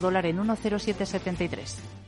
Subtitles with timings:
[0.00, 2.07] dólar en 10773.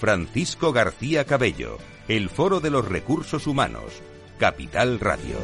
[0.00, 1.76] Francisco García Cabello,
[2.08, 4.00] el Foro de los Recursos Humanos,
[4.38, 5.36] Capital Radio.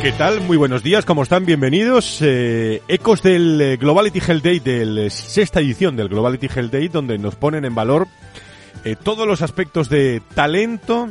[0.00, 0.40] ¿Qué tal?
[0.40, 1.44] Muy buenos días, ¿cómo están?
[1.44, 2.20] Bienvenidos.
[2.22, 6.88] Eh, ecos del eh, Globality Health Day, de la sexta edición del Globality Health Day,
[6.88, 8.08] donde nos ponen en valor
[8.84, 11.10] eh, todos los aspectos de talento,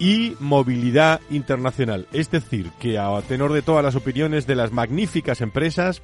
[0.00, 2.08] y movilidad internacional.
[2.12, 6.02] Es decir, que a tenor de todas las opiniones de las magníficas empresas,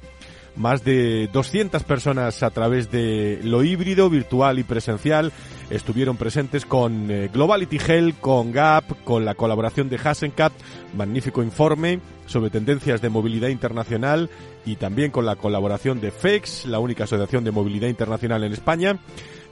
[0.55, 5.31] más de 200 personas a través de lo híbrido, virtual y presencial
[5.69, 10.53] estuvieron presentes con eh, Globality Health, con GAP, con la colaboración de Hasencap,
[10.95, 14.29] magnífico informe sobre tendencias de movilidad internacional
[14.65, 18.99] y también con la colaboración de FEX, la única asociación de movilidad internacional en España.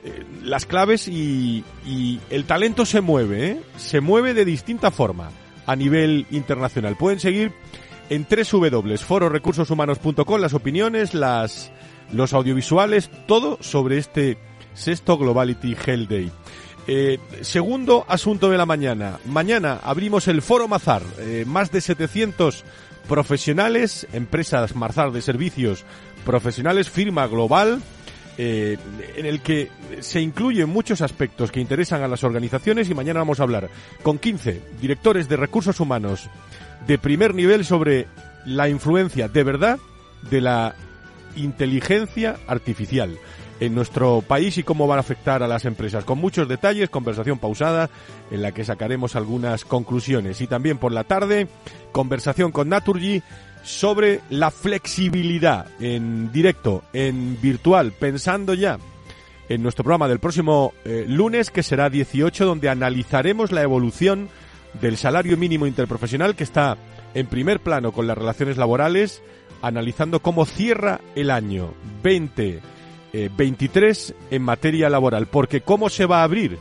[0.06, 1.64] Eh, las claves y,
[2.30, 3.60] el talento se mueve, ¿eh?
[3.78, 5.32] se mueve de distinta forma
[5.66, 6.96] a nivel internacional.
[6.96, 7.52] Pueden seguir
[8.12, 11.72] en www.fororecursoshumanos.com las opiniones, las,
[12.14, 14.38] los audiovisuales, todo sobre este
[14.76, 16.32] sexto Globality Hell Day.
[16.86, 19.18] Eh, segundo asunto de la mañana.
[19.26, 21.02] Mañana abrimos el Foro Mazar.
[21.48, 22.64] más de 700
[23.10, 25.84] profesionales, empresas Mazar de servicios
[26.26, 27.82] profesionales, firma global,
[28.38, 28.78] eh,
[29.16, 29.70] en el que
[30.02, 33.70] se incluyen muchos aspectos que interesan a las organizaciones y mañana vamos a hablar
[34.04, 36.30] con 15 directores de recursos humanos
[36.86, 38.08] de primer nivel sobre
[38.46, 39.80] la influencia de verdad
[40.30, 40.76] de la
[41.36, 43.18] inteligencia artificial
[43.60, 46.04] en nuestro país y cómo van a afectar a las empresas.
[46.04, 47.90] Con muchos detalles, conversación pausada
[48.32, 50.42] en la que sacaremos algunas conclusiones.
[50.42, 51.48] Y también por la tarde,
[51.92, 53.24] conversación con Naturgy
[53.66, 58.78] sobre la flexibilidad en directo, en virtual, pensando ya
[59.50, 64.30] en nuestro programa del próximo eh, lunes, que será 18, donde analizaremos la evolución
[64.80, 66.78] del salario mínimo interprofesional que está
[67.14, 69.22] en primer plano con las relaciones laborales,
[69.62, 71.74] analizando cómo cierra el año
[72.04, 75.28] 2023 eh, en materia laboral.
[75.28, 76.58] Porque ¿cómo se va a abrir?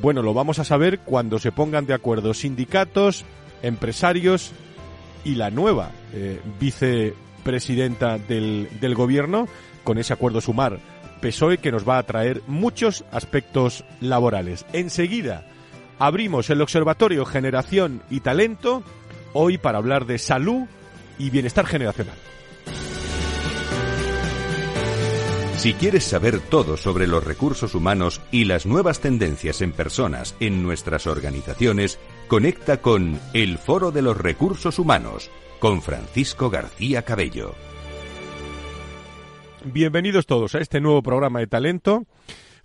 [0.00, 3.24] Bueno, lo vamos a saber cuando se pongan de acuerdo sindicatos,
[3.62, 4.52] empresarios
[5.24, 9.48] y la nueva eh, vicepresidenta del, del gobierno
[9.84, 10.78] con ese acuerdo sumar
[11.20, 14.66] PSOE que nos va a traer muchos aspectos laborales.
[14.72, 15.44] Enseguida
[15.98, 18.82] abrimos el Observatorio Generación y Talento
[19.32, 20.66] hoy para hablar de salud
[21.18, 22.16] y bienestar generacional.
[25.60, 30.62] Si quieres saber todo sobre los recursos humanos y las nuevas tendencias en personas en
[30.62, 31.98] nuestras organizaciones,
[32.28, 37.54] conecta con El Foro de los Recursos Humanos con Francisco García Cabello.
[39.66, 42.06] Bienvenidos todos a este nuevo programa de talento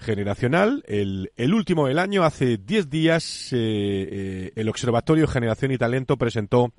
[0.06, 2.24] generacional, el, último del año.
[2.24, 6.72] Hace 10 días eh, eh, el Observatorio Generación y Talento presentó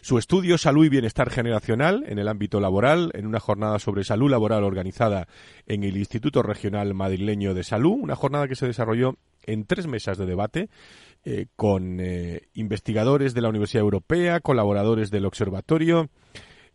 [0.00, 4.30] su estudio Salud y Bienestar Generacional en el ámbito laboral, en una jornada sobre salud
[4.30, 5.28] laboral organizada
[5.66, 10.16] en el Instituto Regional Madrileño de Salud, una jornada que se desarrolló en tres mesas
[10.18, 10.70] de debate
[11.24, 12.00] eh, con
[12.54, 16.08] investigadores de la Universidad Europea, colaboradores del Observatorio,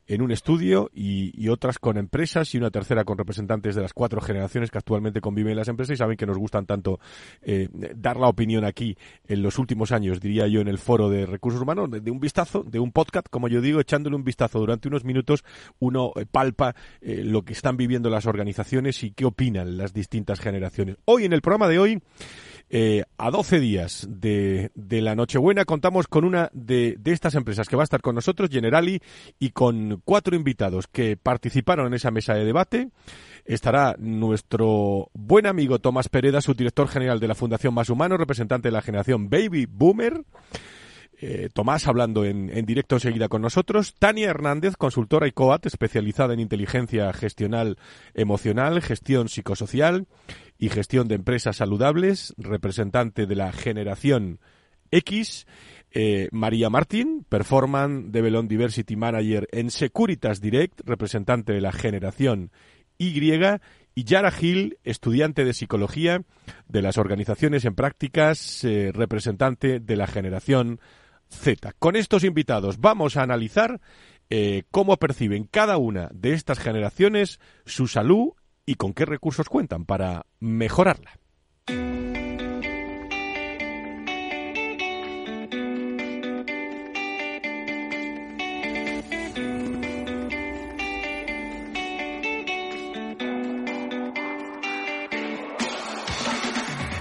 [0.07, 4.19] en un estudio y, otras con empresas y una tercera con representantes de las cuatro
[4.19, 6.99] generaciones que actualmente conviven en las empresas y saben que nos gustan tanto
[7.41, 11.25] eh, dar la opinión aquí en los últimos años, diría yo, en el foro de
[11.25, 14.89] recursos humanos, de, un vistazo, de un podcast, como yo digo, echándole un vistazo durante
[14.89, 15.45] unos minutos,
[15.79, 20.39] uno eh, palpa eh, lo que están viviendo las organizaciones y qué opinan las distintas
[20.41, 20.97] generaciones.
[21.05, 22.01] Hoy, en el programa de hoy,
[22.69, 27.69] eh, a 12 días de, de, la Nochebuena contamos con una de, de, estas empresas
[27.69, 29.01] que va a estar con nosotros, Generali,
[29.39, 32.89] y con cuatro invitados que participaron en esa mesa de debate.
[33.45, 38.73] Estará nuestro buen amigo Tomás Pereda, subdirector general de la Fundación Más Humano, representante de
[38.73, 40.25] la generación Baby Boomer.
[41.19, 43.95] Eh, Tomás hablando en, en, directo enseguida con nosotros.
[43.97, 47.77] Tania Hernández, consultora y COAT, especializada en inteligencia gestional
[48.13, 50.05] emocional, gestión psicosocial
[50.57, 54.39] y gestión de empresas saludables, representante de la generación
[54.91, 55.45] X.
[55.91, 62.51] Eh, María Martín, Performance Development Diversity Manager en Securitas Direct, representante de la generación
[62.97, 63.21] Y.
[63.95, 66.21] Y Yara Gil, estudiante de psicología
[66.67, 70.79] de las organizaciones en prácticas, eh, representante de la generación
[71.29, 71.73] Z.
[71.79, 73.81] Con estos invitados vamos a analizar
[74.29, 78.33] eh, cómo perciben cada una de estas generaciones su salud
[78.67, 81.17] y con qué recursos cuentan para mejorarla.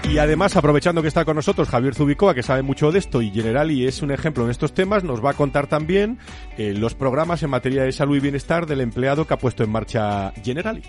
[0.09, 3.29] Y además, aprovechando que está con nosotros Javier Zubicoa, que sabe mucho de esto y
[3.29, 6.17] Generali es un ejemplo en estos temas, nos va a contar también
[6.57, 9.69] eh, los programas en materia de salud y bienestar del empleado que ha puesto en
[9.69, 10.81] marcha Generali.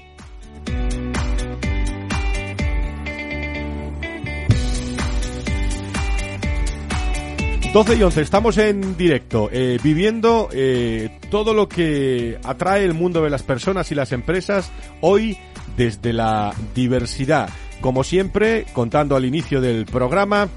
[7.73, 13.23] Doce y 11, estamos en directo, eh, viviendo eh, todo lo que atrae el mundo
[13.23, 14.73] de las personas y las empresas
[15.03, 15.37] hoy
[15.77, 17.51] desde la diversidad.
[17.83, 20.49] Como siempre, contando al inicio del programa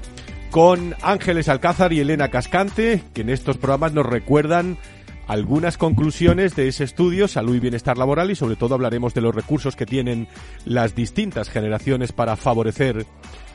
[0.50, 4.78] con Ángeles Alcázar y Elena Cascante, que en estos programas nos recuerdan
[5.28, 9.34] algunas conclusiones de ese estudio, salud y bienestar laboral, y sobre todo hablaremos de los
[9.34, 10.28] recursos que tienen
[10.64, 13.06] las distintas generaciones para favorecer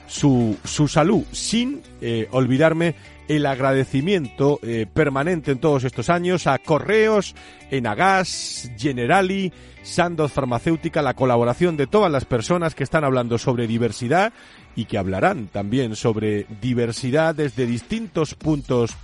[0.08, 2.96] su, su salud, sin eh, olvidarme
[3.28, 7.36] el agradecimiento eh, permanente en todos estos años a Correos,
[7.72, 9.52] Enagas, Generali,
[9.84, 14.34] Sandoz Farmacéutica, la colaboración de todas las personas que están hablando sobre diversidad
[14.76, 18.96] y que hablarán también sobre diversidad desde distintos puntos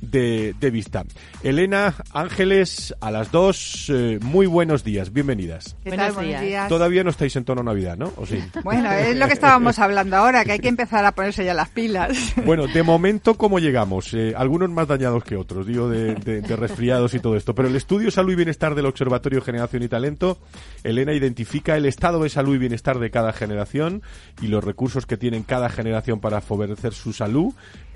[0.00, 1.04] de, vista.
[1.42, 5.76] Elena, Ángeles, a las dos, eh, muy buenos días, bienvenidas.
[5.84, 6.68] Buenos días.
[6.68, 8.12] Todavía no estáis en tono Navidad, ¿no?
[8.16, 8.42] ¿O sí?
[8.64, 11.68] Bueno, es lo que estábamos hablando ahora, que hay que empezar a ponerse ya las
[11.68, 12.34] pilas.
[12.44, 14.12] Bueno, de momento, ¿cómo llegamos?
[14.14, 17.54] Eh, algunos más dañados que otros, digo, de, de, resfriados y todo esto.
[17.54, 20.38] Pero el estudio Salud y Bienestar del Observatorio Generación y Talento,
[20.82, 24.02] Elena identifica el estado de salud y bienestar de cada generación
[24.40, 27.52] y los recursos que tienen cada generación para favorecer su salud.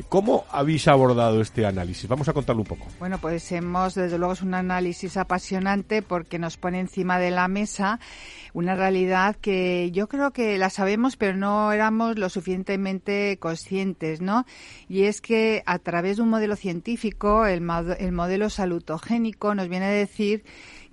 [0.08, 1.93] ¿Cómo habéis abordado este análisis?
[2.08, 2.86] Vamos a contarlo un poco.
[2.98, 7.48] Bueno, pues hemos, desde luego, es un análisis apasionante porque nos pone encima de la
[7.48, 8.00] mesa
[8.52, 14.46] una realidad que yo creo que la sabemos, pero no éramos lo suficientemente conscientes, ¿no?
[14.88, 17.66] Y es que a través de un modelo científico, el,
[17.98, 20.44] el modelo salutogénico nos viene a decir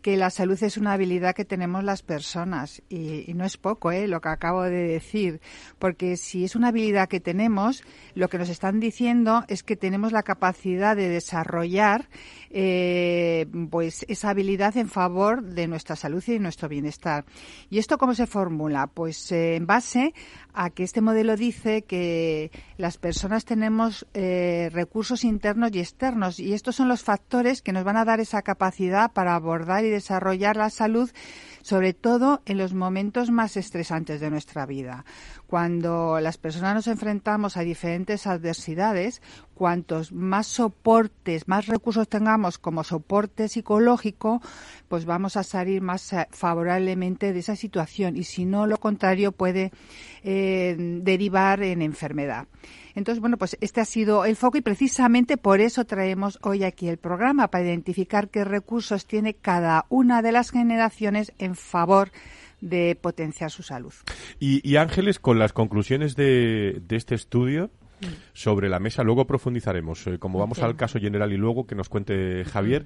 [0.01, 4.07] que la salud es una habilidad que tenemos las personas y, no es poco ¿eh?
[4.07, 5.42] lo que acabo de decir,
[5.80, 7.83] porque si es una habilidad que tenemos,
[8.15, 12.09] lo que nos están diciendo es que tenemos la capacidad de desarrollar
[12.53, 17.25] eh, pues esa habilidad en favor de nuestra salud y de nuestro bienestar.
[17.69, 18.88] ¿Y esto cómo se formula?
[18.88, 20.13] Pues eh, en base
[20.53, 26.53] a que este modelo dice que las personas tenemos eh, recursos internos y externos y
[26.53, 30.57] estos son los factores que nos van a dar esa capacidad para abordar y desarrollar
[30.57, 31.09] la salud
[31.62, 35.06] sobre todo en los momentos más estresantes de nuestra vida.
[35.51, 39.21] Cuando las personas nos enfrentamos a diferentes adversidades,
[39.53, 44.42] cuantos más soportes, más recursos tengamos como soporte psicológico,
[44.88, 49.33] pues vamos a salir más eh, favorablemente de esa situación y si no, lo contrario
[49.33, 49.73] puede
[50.23, 50.73] eh,
[51.04, 52.47] derivar en enfermedad.
[52.95, 56.87] Entonces, bueno, pues este ha sido el foco y precisamente por eso traemos hoy aquí
[56.87, 62.41] el programa, para identificar qué recursos tiene cada una de las generaciones en favor de
[63.01, 63.94] potenciar su salud.
[64.39, 67.71] Y, Ángeles, con las conclusiones de, de este estudio,
[68.33, 69.03] sobre la mesa.
[69.03, 72.85] Luego profundizaremos, eh, como vamos al caso general y luego que nos cuente Javier.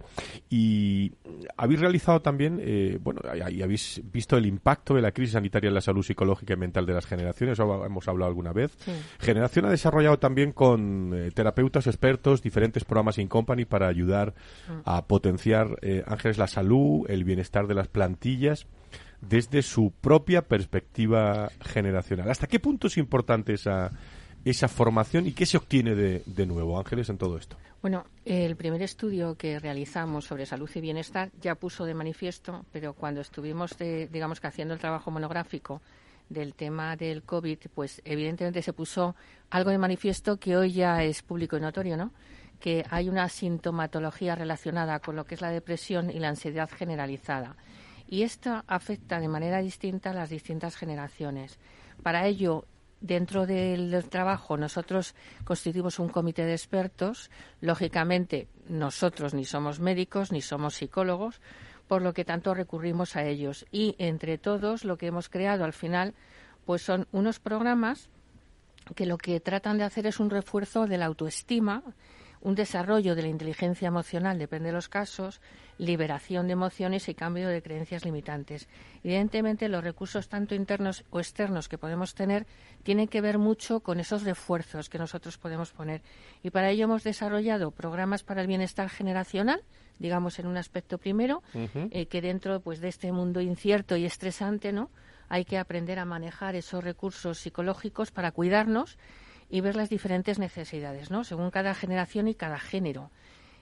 [0.50, 1.14] Y
[1.58, 5.74] habéis realizado también, eh, bueno, y habéis visto el impacto de la crisis sanitaria en
[5.74, 8.78] la salud psicológica y mental de las generaciones, hemos hablado alguna vez.
[9.20, 14.34] Generación ha desarrollado también con eh, terapeutas expertos diferentes programas in company para ayudar
[14.68, 14.82] mm.
[14.86, 15.78] a potenciar,
[16.08, 18.68] Ángeles, la salud, el bienestar de las plantillas
[19.28, 22.30] desde su propia perspectiva generacional.
[22.30, 23.92] ¿Hasta qué punto es importante esa,
[24.46, 27.58] esa formación y qué se obtiene de, nuevo, Ángeles, en todo esto?
[27.82, 32.94] Bueno, el primer estudio que realizamos sobre salud y bienestar ya puso de manifiesto, pero
[32.94, 35.82] cuando estuvimos, digamos que haciendo el trabajo monográfico
[36.30, 39.16] del tema del COVID, pues evidentemente se puso
[39.50, 42.12] algo de manifiesto que hoy ya es público y notorio, ¿no?
[42.60, 47.56] Que hay una sintomatología relacionada con lo que es la depresión y la ansiedad generalizada.
[48.08, 51.58] Y esto afecta de manera distinta a las distintas generaciones.
[52.04, 52.66] Para ello,
[53.02, 57.30] dentro del trabajo nosotros constituimos un comité de expertos.
[57.62, 61.42] Lógicamente, nosotros ni somos médicos ni somos psicólogos,
[61.88, 63.66] por lo que tanto recurrimos a ellos.
[63.72, 66.14] Y entre todos lo que hemos creado al final
[66.66, 68.10] pues son unos programas
[68.96, 71.84] que lo que tratan de hacer es un refuerzo de la autoestima,
[72.46, 75.42] un desarrollo de la inteligencia emocional, depende de los casos,
[75.80, 78.70] liberación de emociones y cambio de creencias limitantes.
[79.04, 82.46] Evidentemente, los recursos tanto internos o externos que podemos tener
[82.84, 86.04] tienen que ver mucho con esos refuerzos que nosotros podemos poner.
[86.44, 89.64] Y para ello hemos desarrollado programas para el bienestar generacional,
[89.98, 94.72] digamos en un aspecto primero, eh, que dentro pues de este mundo incierto y estresante,
[94.72, 94.92] ¿no?
[95.30, 99.00] Hay que aprender a manejar esos recursos psicológicos para cuidarnos
[99.50, 101.24] y ver las diferentes necesidades, ¿no?
[101.24, 103.12] Según cada generación y cada género.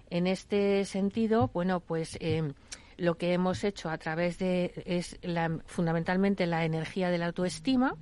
[0.10, 2.54] En este sentido, bueno, pues eh,
[2.98, 5.18] lo que hemos hecho a través de es
[5.66, 7.96] fundamentalmente la energía de la autoestima.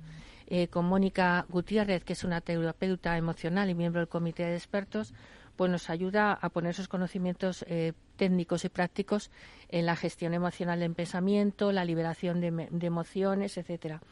[0.46, 5.14] Eh, con Mónica Gutiérrez, que es una terapeuta emocional y miembro del comité de expertos,
[5.56, 9.30] pues nos ayuda a poner esos conocimientos eh, técnicos y prácticos
[9.70, 14.02] en la gestión emocional del pensamiento, la liberación de, de emociones, etcétera.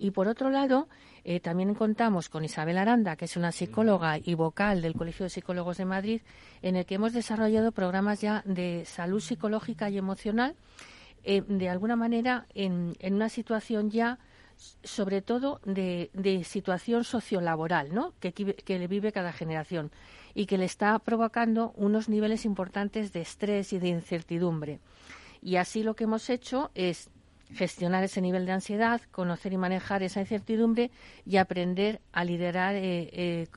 [0.00, 0.88] Y por otro lado,
[1.24, 5.30] eh, también contamos con Isabel Aranda, que es una psicóloga y vocal del Colegio de
[5.30, 6.22] Psicólogos de Madrid,
[6.62, 10.56] en el que hemos desarrollado programas ya de salud psicológica y emocional,
[11.22, 14.18] eh, de alguna manera en, una situación ya
[14.82, 18.14] sobre todo de, de situación sociolaboral, ¿no?
[18.20, 19.90] Que, que le vive cada generación
[20.34, 24.80] y que le está provocando unos niveles importantes de estrés y de incertidumbre.
[25.42, 27.10] Y así lo que hemos hecho es
[27.54, 30.90] gestionar ese nivel de ansiedad, conocer y manejar esa incertidumbre
[31.26, 33.48] y aprender a liderar eh, eh,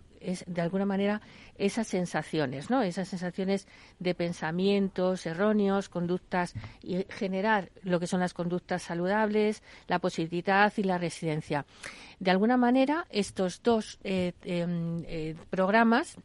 [0.47, 1.21] de alguna manera
[1.57, 2.81] esas sensaciones, ¿no?
[2.81, 3.67] Esas sensaciones
[3.99, 10.83] de pensamientos erróneos, conductas y generar lo que son las conductas saludables, la positividad y
[10.83, 11.65] la residencia.
[12.19, 15.03] De alguna manera, estos dos eh, em,
[15.49, 16.17] programas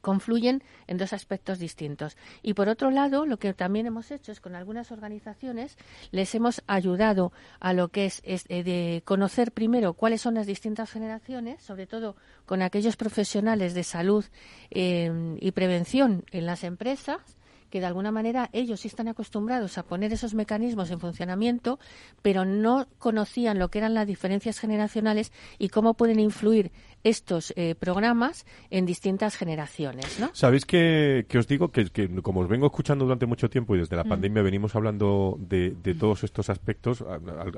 [0.00, 2.16] confluyen en dos aspectos distintos.
[2.42, 5.76] Y por otro lado, lo que también hemos hecho es con algunas organizaciones
[6.10, 10.90] les hemos ayudado a lo que es, eh, de conocer primero cuáles son las distintas
[10.90, 14.24] generaciones, sobre todo con aquellos profesionales de salud
[14.70, 17.36] eh, y prevención en las empresas
[17.74, 21.80] que de alguna manera ellos sí están acostumbrados a poner esos mecanismos en funcionamiento,
[22.22, 26.70] pero no conocían lo que eran las diferencias generacionales y cómo pueden influir
[27.04, 30.18] estos eh, programas en distintas generaciones.
[30.18, 30.30] ¿no?
[30.32, 31.88] Sabéis que, os digo que,
[32.22, 34.08] como os vengo escuchando durante mucho tiempo y desde la mm.
[34.08, 37.04] pandemia venimos hablando de, de, todos estos aspectos,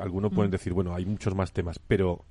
[0.01, 0.53] algunos pueden mm.
[0.53, 2.25] decir, bueno, hay muchos más temas, pero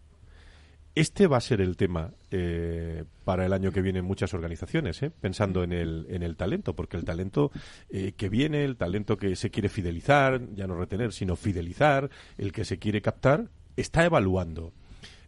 [0.96, 5.04] este va a ser el tema eh, para el año que viene en muchas organizaciones,
[5.04, 5.12] ¿eh?
[5.12, 7.52] pensando en el, en el talento, porque el talento
[7.90, 12.54] eh, que viene, el talento que se quiere fidelizar, ya no retener, sino fidelizar, el
[12.54, 14.72] que se quiere captar, está evaluando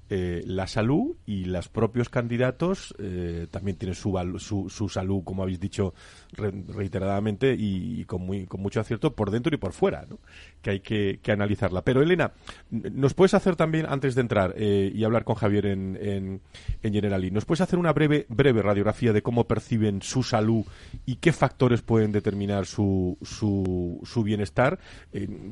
[0.09, 5.43] eh, la salud y los propios candidatos eh, también tienen su, su, su, salud, como
[5.43, 5.93] habéis dicho
[6.33, 10.19] reiteradamente y, con, muy, con mucho acierto por dentro y por fuera, ¿no?
[10.61, 11.81] que hay que, analizarla.
[11.81, 12.31] Pero Elena,
[12.69, 16.41] ¿nos puedes hacer también, antes de entrar eh, y hablar con Javier en, en,
[16.81, 20.65] en Generali, ¿nos puedes hacer una breve, breve radiografía de cómo perciben su salud
[21.05, 24.79] y qué factores pueden determinar su, su, su bienestar,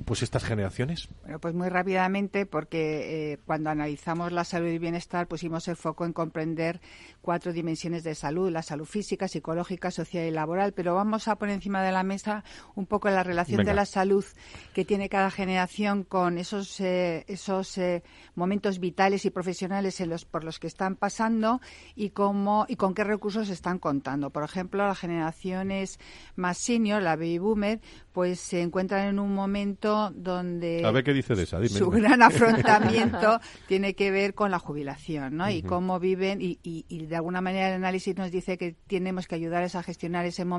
[0.06, 1.10] pues estas generaciones?
[1.24, 6.14] Bueno, pues muy rápidamente, porque cuando analizamos la salud y bienestar pusimos el foco en
[6.14, 6.80] comprender
[7.22, 11.56] cuatro dimensiones de salud, la salud física, psicológica, social y laboral, pero vamos a poner
[11.56, 12.44] encima de la mesa
[12.76, 14.26] un poco la relación de la salud
[14.74, 18.04] que tiene cada generación con esos, eh, esos eh,
[18.36, 21.62] momentos vitales y profesionales en los, por los que están pasando
[21.96, 24.30] y, cómo, y con qué recursos están contando.
[24.30, 26.00] Por ejemplo, las generaciones
[26.36, 31.14] más senior, la baby boomer, pues se encuentran en un momento donde a ver qué
[31.14, 35.50] dice de esa, su gran afrontamiento tiene que ver con la jubilación, ¿no?
[35.50, 39.36] Y cómo viven y, y, de alguna manera el análisis nos dice que tenemos que
[39.36, 40.55] ayudarles a gestionar ese momento,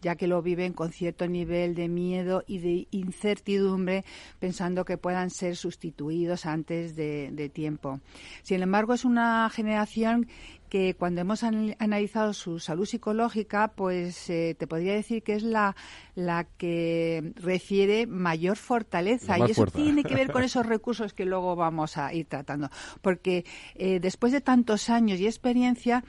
[0.00, 4.04] ya que lo viven con cierto nivel de miedo y de incertidumbre,
[4.38, 8.00] pensando que puedan ser sustituidos antes de, de tiempo.
[8.42, 10.28] Sin embargo, es una generación
[10.74, 15.76] que cuando hemos analizado su salud psicológica, pues eh, te podría decir que es la,
[16.16, 19.38] la que refiere mayor fortaleza.
[19.38, 22.70] Y eso tiene que ver con esos recursos que luego vamos a ir tratando.
[23.02, 23.44] Porque
[23.76, 26.02] eh, después de tantos años y experiencia,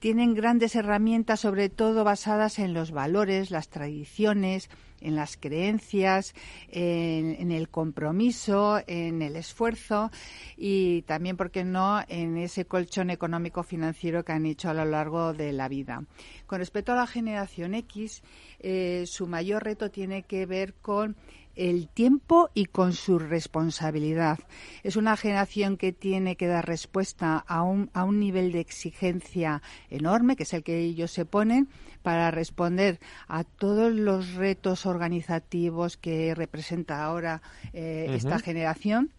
[0.00, 6.34] tienen grandes herramientas, sobre todo basadas en los valores, las tradiciones, en las creencias,
[6.70, 10.10] en, el compromiso, en el esfuerzo
[10.56, 14.84] y también, ¿por qué no?, en ese colchón económico financiero que han hecho a lo
[14.86, 16.04] largo de la vida.
[16.46, 18.22] Con respecto a la generación X,
[18.58, 21.16] eh, su mayor reto tiene que ver con
[21.60, 24.38] el tiempo y con su responsabilidad.
[24.82, 29.60] Es una generación que tiene que dar respuesta a un, a un nivel de exigencia
[29.90, 31.68] enorme, que es el que ellos se ponen,
[32.02, 32.98] para responder
[33.28, 37.42] a todos los retos organizativos que representa ahora
[37.74, 39.10] eh, esta generación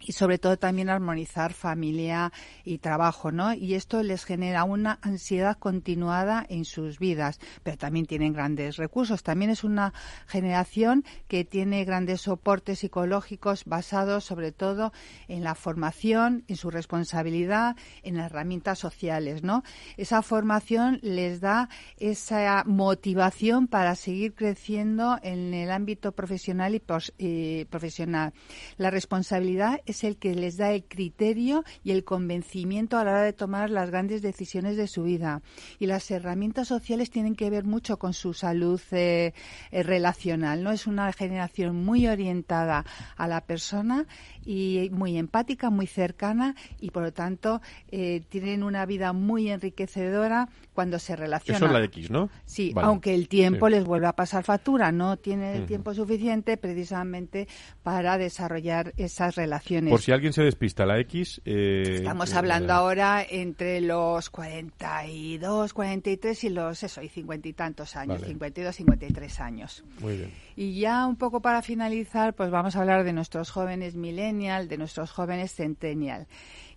[0.00, 2.32] y sobre todo también armonizar familia
[2.64, 3.52] y trabajo, ¿no?
[3.54, 9.22] Y esto les genera una ansiedad continuada en sus vidas, pero también tienen grandes recursos.
[9.22, 9.92] También es una
[10.26, 14.92] generación que tiene grandes soportes psicológicos basados sobre todo
[15.28, 19.62] en la formación, en su responsabilidad, en herramientas sociales, ¿no?
[19.96, 26.82] Esa formación les da esa motivación para seguir creciendo en el ámbito profesional y,
[27.18, 28.32] y profesional.
[28.76, 33.22] La responsabilidad es el que les da el criterio y el convencimiento a la hora
[33.22, 35.42] de tomar las grandes decisiones de su vida.
[35.78, 39.32] Y las herramientas sociales tienen que ver mucho con su salud eh,
[39.70, 40.62] eh, relacional.
[40.62, 42.84] No es una generación muy orientada
[43.16, 44.06] a la persona
[44.44, 50.48] y muy empática, muy cercana y por lo tanto eh, tienen una vida muy enriquecedora
[50.74, 51.62] cuando se relacionan.
[51.62, 52.30] Eso es la X, ¿no?
[52.44, 57.48] Sí, aunque el tiempo les vuelve a pasar factura, no tiene el tiempo suficiente precisamente
[57.82, 61.40] para desarrollar esas relaciones por si alguien se despista, la X...
[61.44, 67.96] Eh, Estamos hablando ahora entre los 42, 43 y los, eso, y 50 y tantos
[67.96, 69.84] años, 52, 53 años.
[70.00, 70.30] Muy bien.
[70.60, 74.76] Y ya un poco para finalizar, pues vamos a hablar de nuestros jóvenes millennial, de
[74.76, 76.26] nuestros jóvenes centennial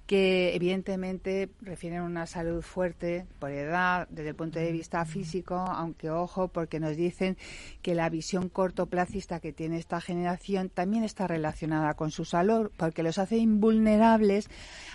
[0.06, 5.56] que evidentemente refieren a una salud fuerte por edad, desde el punto de vista físico,
[5.56, 7.38] aunque ojo, porque nos dicen
[7.82, 13.04] que la visión cortoplacista que tiene esta generación también está relacionada con su salud, porque
[13.04, 14.50] los hace invulnerables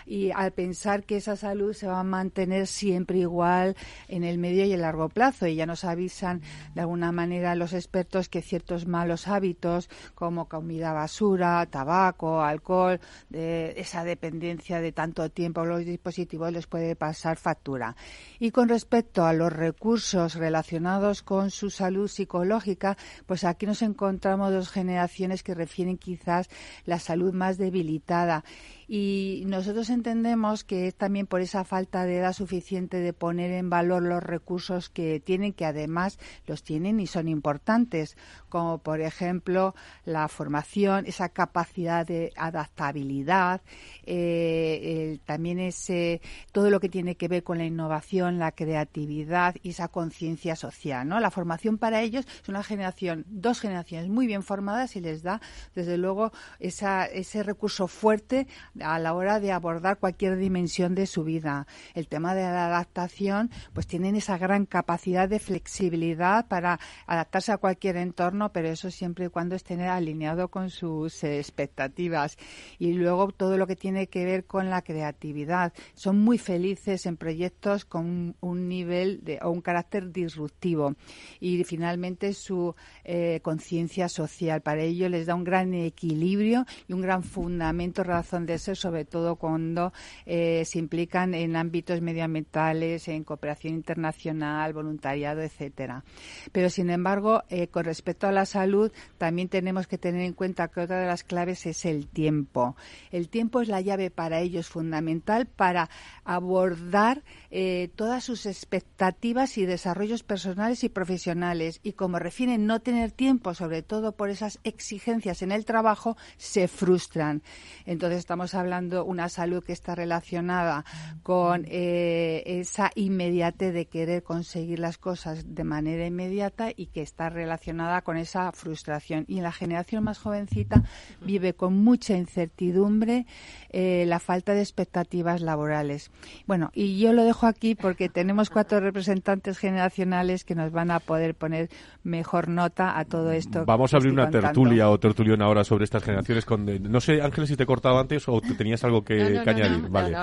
[0.05, 3.77] y al pensar que esa salud se va a mantener siempre igual
[4.09, 5.47] en el medio y el largo plazo.
[5.47, 6.43] Y ya nos avisan
[6.75, 13.75] de alguna manera los expertos que ciertos malos hábitos como comida basura, tabaco, alcohol, de
[13.77, 17.95] esa dependencia de tanto tiempo los dispositivos les puede pasar factura.
[18.41, 24.51] Y con respecto a los recursos relacionados con su salud psicológica, pues aquí nos encontramos
[24.51, 26.49] dos generaciones que refieren quizás
[26.85, 28.43] la salud más debilitada
[28.91, 33.69] y nosotros entendemos que es también por esa falta de edad suficiente de poner en
[33.69, 38.17] valor los recursos que tienen, que además los tienen y son importantes,
[38.49, 39.75] como por ejemplo
[40.07, 43.61] la formación, esa capacidad de adaptabilidad,
[44.05, 46.23] eh, también ese
[46.53, 51.07] todo lo que tiene que ver con la innovación, la creatividad y esa conciencia social,
[51.07, 51.21] ¿no?
[51.21, 55.43] La formación para ellos es una generación, dos generaciones muy bien formadas y les da
[55.75, 58.47] desde luego esa, ese recurso fuerte
[58.83, 61.67] a la hora de abordar cualquier dimensión de su vida.
[61.95, 67.59] El tema de la adaptación, pues tienen esa gran capacidad de flexibilidad para adaptarse a
[67.59, 72.37] cualquier entorno, pero eso siempre y cuando estén alineado con sus expectativas.
[72.79, 75.73] Y luego todo lo que tiene que ver con la creatividad.
[75.95, 80.95] Son muy felices en proyectos con un nivel de, o un carácter disruptivo.
[81.41, 84.63] Y finalmente su eh, conciencia social.
[84.63, 89.37] Para ello les da un gran equilibrio y un gran fundamento, razón de sobre todo
[89.37, 89.93] cuando
[90.27, 96.05] eh, se implican en ámbitos medioambientales, en cooperación internacional, voluntariado, etcétera.
[96.53, 100.69] Pero sin embargo, eh, con respecto a la salud, también tenemos que tener en cuenta
[100.69, 102.77] que otra de las claves es el tiempo.
[103.11, 105.91] El tiempo es la llave para ellos fundamental para
[106.25, 111.81] abordar eh, todas sus expectativas y desarrollos personales y profesionales.
[111.83, 116.69] Y como refieren no tener tiempo, sobre todo por esas exigencias en el trabajo, se
[116.69, 117.43] frustran.
[117.87, 120.85] Entonces estamos hablando una salud que está relacionada
[121.23, 127.29] con eh, esa inmediatez de querer conseguir las cosas de manera inmediata y que está
[127.29, 129.25] relacionada con esa frustración.
[129.29, 130.85] Y la generación más jovencita
[131.25, 133.27] vive con mucha incertidumbre
[133.71, 136.11] eh, la falta de expectativas laborales.
[136.47, 141.01] Bueno, y yo lo dejo aquí porque tenemos cuatro representantes generacionales que nos van a
[141.01, 141.69] poder poner
[142.03, 143.65] mejor nota a todo esto.
[143.65, 146.45] Vamos a abrir una tertulia o tertulión ahora sobre estas generaciones.
[146.45, 149.89] Con, no sé, Ángeles, si te he cortado antes o tenías algo que, añadir.
[149.89, 150.17] vale.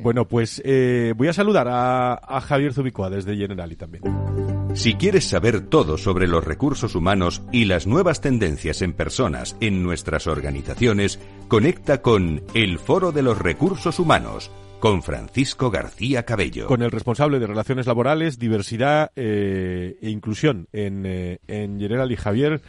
[0.00, 4.02] bueno, pues eh, voy a saludar a, a Javier Zubicoa desde Generali también.
[4.74, 9.82] Si quieres saber todo sobre los recursos humanos y las nuevas tendencias en personas en
[9.84, 14.50] nuestras organizaciones, conecta con El Foro de los Recursos Humanos
[14.84, 16.66] con Francisco García Cabello.
[16.66, 22.16] Con el responsable de Relaciones Laborales, Diversidad eh, e Inclusión en, eh, en General y
[22.16, 22.60] Javier.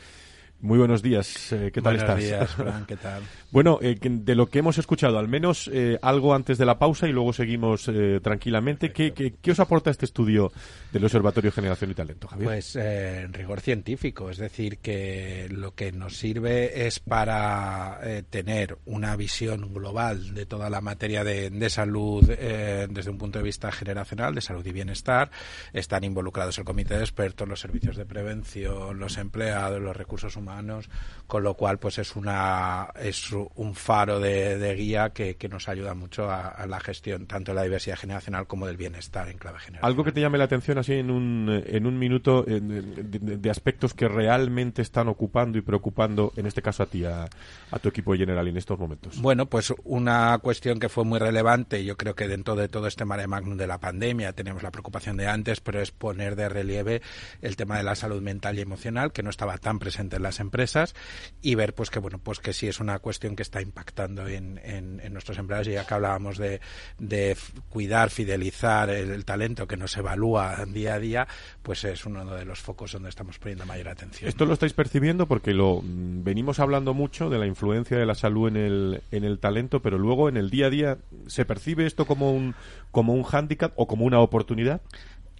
[0.65, 2.19] Muy buenos días, eh, ¿qué tal buenos estás?
[2.19, 3.21] Días, Fran, ¿qué tal?
[3.51, 7.07] bueno, eh, de lo que hemos escuchado, al menos eh, algo antes de la pausa
[7.07, 8.91] y luego seguimos eh, tranquilamente.
[8.91, 10.51] ¿Qué, ¿Qué, qué, os aporta este estudio
[10.91, 12.47] del Observatorio Generación y Talento, Javier?
[12.47, 17.99] Pues eh, rigor científico, es decir, que lo que nos sirve es para
[18.31, 23.37] tener una visión global de toda la materia de, de salud eh, desde un punto
[23.37, 25.29] de vista generacional, de salud y bienestar.
[25.73, 30.54] Están involucrados el comité de expertos, los servicios de prevención, los empleados, los recursos humanos
[30.55, 30.89] humanos,
[31.27, 35.67] con lo cual pues es una es un faro de, de guía que, que, nos
[35.67, 39.37] ayuda mucho a, a, la gestión tanto de la diversidad generacional como del bienestar en
[39.37, 39.85] clave general.
[39.85, 43.49] Algo que te llame la atención así en un, en un minuto de, de, de,
[43.49, 47.27] aspectos que realmente están ocupando y preocupando, en este caso a ti, a,
[47.71, 49.19] a tu equipo general en estos momentos.
[49.21, 53.05] Bueno, pues una cuestión que fue muy relevante, yo creo que dentro de todo este
[53.05, 57.01] mare magnum de la pandemia tenemos la preocupación de antes, pero es poner de relieve
[57.41, 60.39] el tema de la salud mental y emocional, que no estaba tan presente en las
[60.45, 60.95] empresas
[61.41, 64.59] y ver pues que bueno pues que sí es una cuestión que está impactando en,
[64.63, 65.67] en, en nuestros empleados.
[65.67, 66.61] Y ya que hablábamos de,
[66.99, 67.35] de
[67.69, 71.27] cuidar fidelizar el, el, talento que nos evalúa día a día
[71.61, 74.29] pues es uno de los focos donde estamos poniendo mayor atención.
[74.29, 78.47] Esto lo estáis percibiendo porque lo venimos hablando mucho de la influencia de la salud
[78.47, 82.05] en el en el talento pero luego en el día a día se percibe esto
[82.05, 82.55] como un
[82.91, 84.81] como un hándicap o como una oportunidad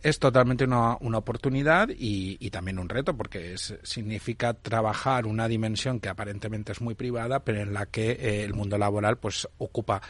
[0.06, 5.48] es totalmente una, una oportunidad y, y, también un reto porque es, significa trabajar una
[5.48, 9.48] dimensión que aparentemente es muy privada pero en la que eh, el mundo laboral pues
[9.58, 10.04] ocupa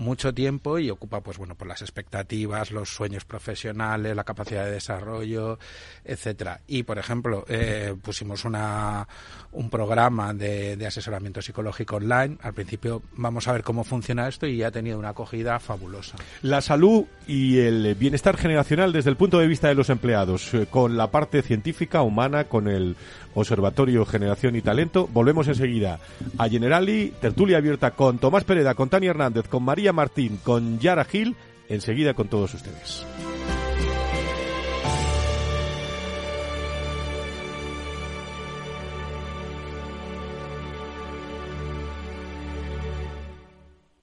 [0.00, 4.72] mucho tiempo y ocupa pues bueno por las expectativas los sueños profesionales la capacidad de
[4.72, 5.58] desarrollo
[6.04, 6.60] etcétera.
[6.66, 9.06] Y por ejemplo eh, pusimos una
[9.52, 12.38] un programa de, de, asesoramiento psicológico online.
[12.40, 16.16] Al principio vamos a ver cómo funciona esto y ha tenido una acogida fabulosa.
[16.42, 20.66] La salud y el bienestar generacional desde el punto de vista de los empleados eh,
[20.70, 22.96] con la parte científica humana con el
[23.34, 25.08] Observatorio Generación y Talento.
[25.12, 26.00] Volvemos enseguida
[26.38, 31.04] a Generali, tertulia abierta con Tomás Pereda, con Tania Hernández, con María Martín, con Yara
[31.04, 31.36] Gil,
[31.68, 33.06] enseguida con todos ustedes.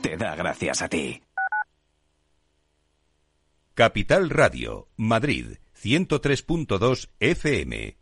[0.00, 1.22] te da gracias a ti.
[3.74, 8.01] Capital Radio, Madrid, 103.2 FM.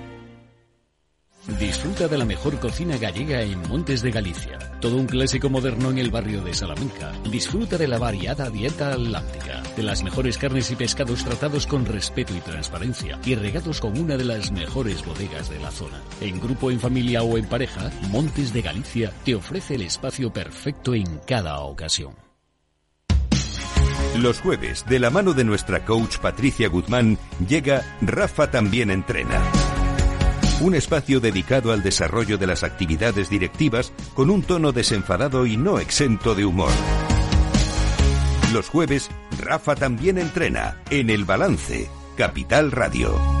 [1.47, 4.59] Disfruta de la mejor cocina gallega en Montes de Galicia.
[4.79, 7.13] Todo un clásico moderno en el barrio de Salamanca.
[7.31, 12.35] Disfruta de la variada dieta atlántica, de las mejores carnes y pescados tratados con respeto
[12.35, 15.99] y transparencia y regados con una de las mejores bodegas de la zona.
[16.21, 20.93] En grupo, en familia o en pareja, Montes de Galicia te ofrece el espacio perfecto
[20.93, 22.13] en cada ocasión.
[24.19, 29.41] Los jueves, de la mano de nuestra coach Patricia Guzmán, llega Rafa también entrena
[30.61, 35.79] un espacio dedicado al desarrollo de las actividades directivas con un tono desenfadado y no
[35.79, 36.71] exento de humor.
[38.53, 43.40] Los jueves, Rafa también entrena en El Balance, Capital Radio.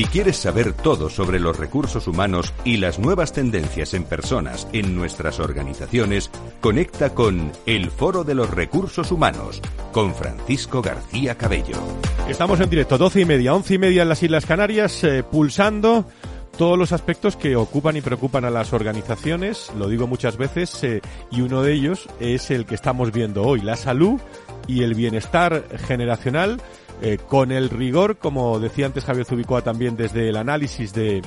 [0.00, 4.96] Si quieres saber todo sobre los recursos humanos y las nuevas tendencias en personas en
[4.96, 6.30] nuestras organizaciones,
[6.62, 9.60] conecta con El Foro de los Recursos Humanos
[9.92, 11.76] con Francisco García Cabello.
[12.30, 16.06] Estamos en directo, doce y media, once y media en las Islas Canarias, eh, pulsando
[16.56, 21.02] todos los aspectos que ocupan y preocupan a las organizaciones, lo digo muchas veces, eh,
[21.30, 24.18] y uno de ellos es el que estamos viendo hoy, la salud
[24.66, 26.62] y el bienestar generacional
[27.02, 31.22] eh, con el rigor, como decía antes Javier Zubicoa también desde el análisis de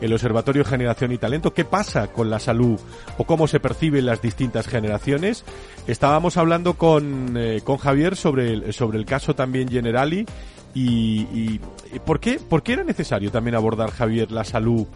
[0.00, 2.78] el Observatorio Generación y Talento, qué pasa con la salud
[3.16, 5.44] o cómo se perciben las distintas generaciones.
[5.86, 10.26] Estábamos hablando con, eh, con Javier sobre el, sobre el caso también Generali
[10.74, 11.60] y, y,
[12.04, 14.86] ¿por, qué, por qué era necesario también abordar, Javier, la salud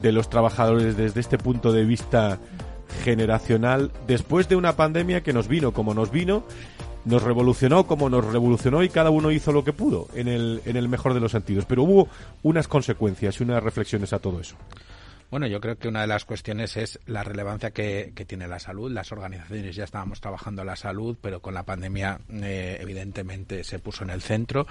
[0.00, 2.38] de los trabajadores desde este punto de vista
[3.02, 6.44] generacional después de una pandemia que nos vino como nos vino
[7.06, 10.76] nos revolucionó como nos revolucionó y cada uno hizo lo que pudo en el, en
[10.76, 11.64] el mejor de los sentidos.
[11.64, 12.08] Pero hubo
[12.42, 14.56] unas consecuencias y unas reflexiones a todo eso.
[15.28, 18.92] Bueno, yo creo que una de las cuestiones es la relevancia que, tiene la salud.
[18.92, 24.04] Las organizaciones ya estábamos trabajando la salud, pero con la pandemia eh, evidentemente se puso
[24.04, 24.66] en el centro.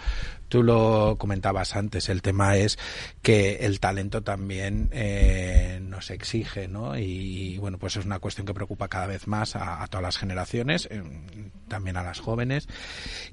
[0.48, 2.80] Tú lo comentabas antes, el tema es
[3.22, 6.98] que el talento también eh, nos exige, ¿no?
[6.98, 10.88] Y, bueno, pues es una cuestión que preocupa cada vez más a, todas las generaciones,
[10.90, 11.04] eh,
[11.68, 12.68] también a las jóvenes.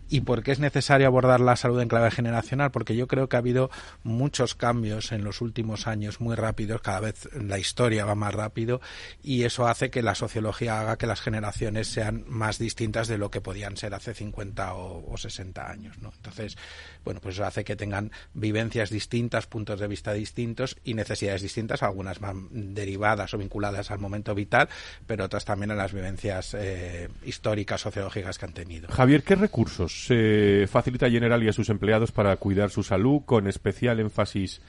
[0.09, 2.71] ¿Y por qué es necesario abordar la salud en clave generacional?
[2.73, 3.71] Porque yo creo que ha habido
[4.03, 8.81] muchos cambios en los últimos años muy rápidos, cada vez la historia va más rápido
[9.23, 13.31] y eso hace que la sociología haga que las generaciones sean más distintas de lo
[13.31, 16.13] que podían ser hace 50 o, 60 años, ¿no?
[16.17, 16.57] Entonces,
[17.05, 21.83] bueno, pues eso hace que tengan vivencias distintas, puntos de vista distintos y necesidades distintas,
[21.83, 24.69] algunas van derivadas o vinculadas al momento vital,
[25.07, 28.89] pero otras también a las vivencias eh, históricas, sociológicas que han tenido.
[28.89, 33.47] Javier, ¿qué recursos se facilita General y a sus empleados para cuidar su salud con
[33.47, 34.61] especial énfasis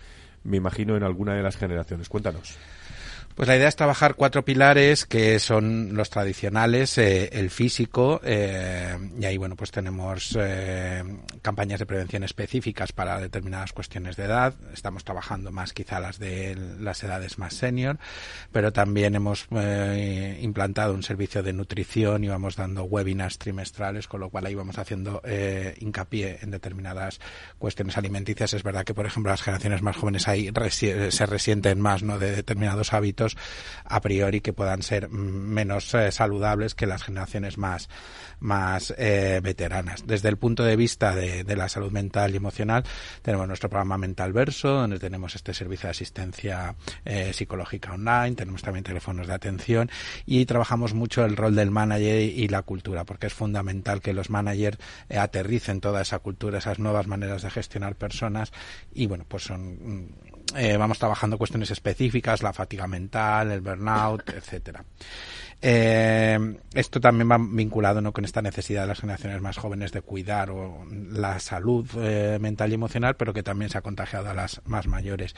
[0.43, 2.10] me imagino, en alguna de las generaciones.
[2.10, 2.58] Cuéntanos.
[3.35, 8.95] Pues la idea es trabajar cuatro pilares que son los tradicionales, eh, el físico, eh,
[9.19, 11.03] y ahí bueno pues tenemos eh,
[11.41, 14.53] campañas de prevención específicas para determinadas cuestiones de edad.
[14.71, 17.97] Estamos trabajando más quizá las de las edades más senior,
[18.51, 19.47] pero también hemos
[20.39, 24.77] implantado un servicio de nutrición y vamos dando webinars trimestrales, con lo cual ahí vamos
[24.77, 25.23] haciendo
[25.79, 27.19] hincapié en determinadas
[27.57, 28.53] cuestiones alimenticias.
[28.53, 32.35] Es verdad que por ejemplo las generaciones más jóvenes ahí se resienten más no de
[32.35, 33.22] determinados hábitos
[33.86, 37.89] a priori que puedan ser menos eh, saludables que las generaciones más
[38.39, 40.05] más eh, veteranas.
[40.05, 42.83] Desde el punto de vista de, la salud mental y emocional,
[43.21, 48.62] tenemos nuestro programa Mental Verso, donde tenemos este servicio de asistencia eh, psicológica online, tenemos
[48.62, 49.89] también teléfonos de atención
[50.25, 54.29] y trabajamos mucho el rol del manager y la cultura, porque es fundamental que los
[54.29, 54.77] managers
[55.09, 58.51] aterricen toda esa cultura, esas nuevas maneras de gestionar personas
[58.93, 60.09] y bueno, pues son
[60.55, 64.83] eh, vamos trabajando cuestiones específicas, la fatiga mental, el burnout, etcétera.
[65.65, 66.38] Eh,
[66.73, 68.12] esto también va vinculado ¿no?
[68.12, 72.71] con esta necesidad de las generaciones más jóvenes de cuidar o la salud eh, mental
[72.71, 75.36] y emocional, pero que también se ha contagiado a las más mayores.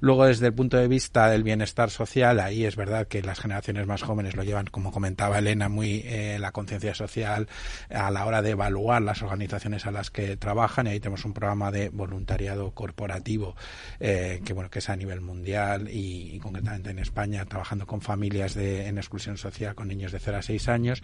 [0.00, 3.86] Luego, desde el punto de vista del bienestar social, ahí es verdad que las generaciones
[3.86, 7.48] más jóvenes lo llevan, como comentaba Elena, muy eh, la conciencia social
[7.88, 10.86] a la hora de evaluar las organizaciones a las que trabajan.
[10.86, 13.56] Y ahí tenemos un programa de voluntariado corporativo
[14.00, 18.54] eh, que bueno que es a nivel mundial y, concretamente en España, trabajando con familias
[18.54, 21.02] de, en exclusión social con niños de 0 a 6 años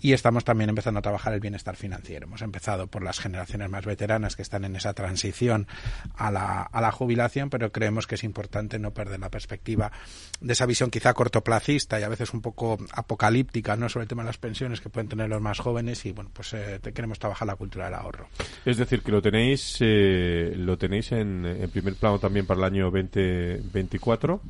[0.00, 2.26] y estamos también empezando a trabajar el bienestar financiero.
[2.26, 5.66] Hemos empezado por las generaciones más veteranas que están en esa transición
[6.16, 9.92] a la, a la jubilación, pero creemos que es importante no perder la perspectiva
[10.40, 13.88] de esa visión quizá cortoplacista y a veces un poco apocalíptica ¿no?
[13.88, 16.52] sobre el tema de las pensiones que pueden tener los más jóvenes y bueno, pues
[16.54, 18.28] eh, queremos trabajar la cultura del ahorro.
[18.64, 22.64] Es decir, que lo tenéis, eh, lo tenéis en, en primer plano también para el
[22.64, 24.40] año 2024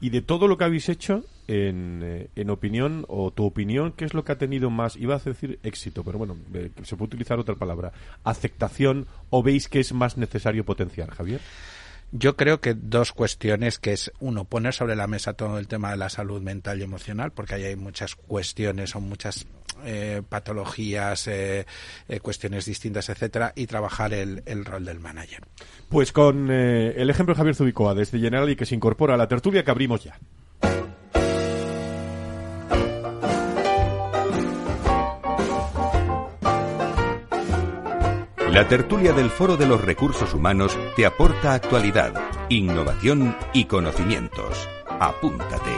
[0.00, 4.04] y de todo lo que habéis hecho, en, eh, en, opinión, o tu opinión, ¿qué
[4.04, 7.08] es lo que ha tenido más, iba a decir éxito, pero bueno, eh, se puede
[7.08, 7.92] utilizar otra palabra,
[8.24, 11.40] aceptación, o veis que es más necesario potenciar, Javier?
[12.12, 15.90] Yo creo que dos cuestiones, que es uno, poner sobre la mesa todo el tema
[15.90, 19.46] de la salud mental y emocional, porque ahí hay muchas cuestiones o muchas
[19.84, 21.66] eh, patologías, eh,
[22.08, 25.42] eh, cuestiones distintas, etcétera, y trabajar el, el rol del manager.
[25.88, 29.16] Pues con eh, el ejemplo de Javier Zubicoa desde General y que se incorpora a
[29.16, 30.18] la tertulia que abrimos ya.
[38.54, 42.14] La tertulia del Foro de los Recursos Humanos te aporta actualidad,
[42.48, 44.68] innovación y conocimientos.
[45.00, 45.72] Apúntate.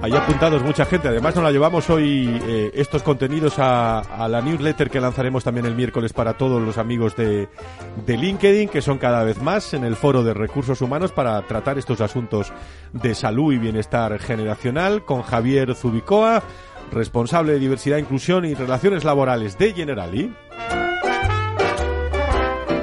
[0.00, 1.08] Hay apuntados mucha gente.
[1.08, 5.66] Además, nos la llevamos hoy eh, estos contenidos a, a, la newsletter que lanzaremos también
[5.66, 7.48] el miércoles para todos los amigos de,
[8.06, 11.78] de, LinkedIn, que son cada vez más en el foro de recursos humanos para tratar
[11.78, 12.52] estos asuntos
[12.92, 16.44] de salud y bienestar generacional con Javier Zubicoa,
[16.92, 20.32] responsable de diversidad, inclusión y relaciones laborales de Generali.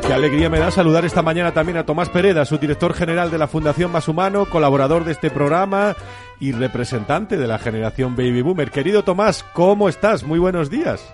[0.05, 3.37] Qué alegría me da saludar esta mañana también a Tomás Pereda, su director general de
[3.37, 5.95] la Fundación Más Humano, colaborador de este programa
[6.41, 8.69] y representante de la generación Baby Boomer.
[8.69, 10.23] Querido Tomás, ¿cómo estás?
[10.23, 11.13] Muy buenos días.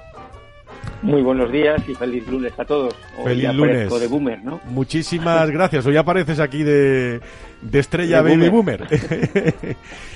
[1.02, 2.94] Muy buenos días y feliz lunes a todos.
[3.18, 4.00] Hoy feliz lunes.
[4.00, 4.60] de Boomer, ¿no?
[4.66, 5.86] Muchísimas gracias.
[5.86, 7.22] Hoy apareces aquí de,
[7.62, 8.82] de estrella de Baby Boomer.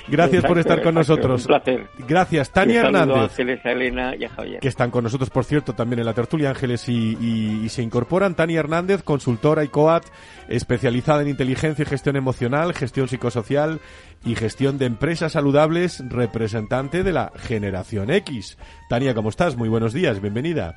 [0.08, 1.28] gracias exacto, por estar con exacto.
[1.28, 1.40] nosotros.
[1.42, 1.86] Un placer.
[2.06, 3.16] Gracias, Tania Un Hernández.
[3.16, 4.60] A Ángeles, a Elena y a Javier.
[4.60, 7.82] Que están con nosotros, por cierto, también en la tertulia Ángeles y, y, y se
[7.82, 8.34] incorporan.
[8.34, 10.04] Tania Hernández, consultora y COAT,
[10.48, 13.80] especializada en inteligencia y gestión emocional, gestión psicosocial
[14.24, 18.58] y gestión de empresas saludables, representante de la generación X.
[18.88, 19.56] Tania, ¿cómo estás?
[19.56, 20.73] Muy buenos días, bienvenida.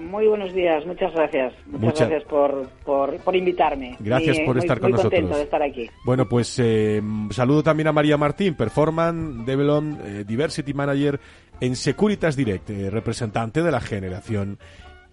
[0.00, 1.52] Muy buenos días, muchas gracias.
[1.66, 2.06] Muchas Mucha...
[2.06, 3.96] gracias por, por, por, invitarme.
[4.00, 5.20] Gracias y, por muy, estar con muy nosotros.
[5.20, 5.90] contento de estar aquí.
[6.04, 11.20] Bueno, pues eh, saludo también a María Martín, Performance Development eh, Diversity Manager
[11.60, 14.58] en Securitas Direct, eh, representante de la generación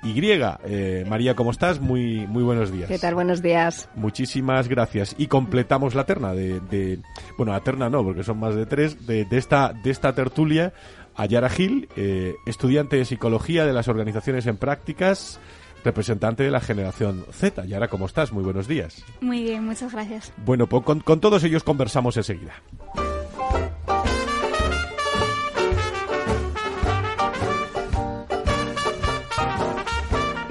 [0.03, 0.19] y.
[0.65, 1.79] Eh, María, ¿cómo estás?
[1.79, 2.87] Muy, muy buenos días.
[2.87, 3.15] ¿Qué tal?
[3.15, 3.89] Buenos días.
[3.95, 5.15] Muchísimas gracias.
[5.17, 6.99] Y completamos la terna de, de
[7.37, 10.73] bueno, la terna no, porque son más de tres, de, de esta, de esta tertulia
[11.19, 15.37] a Yara Gil, eh, estudiante de psicología de las organizaciones en prácticas,
[15.83, 17.65] representante de la generación Z.
[17.65, 18.31] Yara, ¿cómo estás?
[18.31, 19.03] Muy buenos días.
[19.19, 20.31] Muy bien, muchas gracias.
[20.45, 22.53] Bueno, pues con, con todos ellos conversamos enseguida.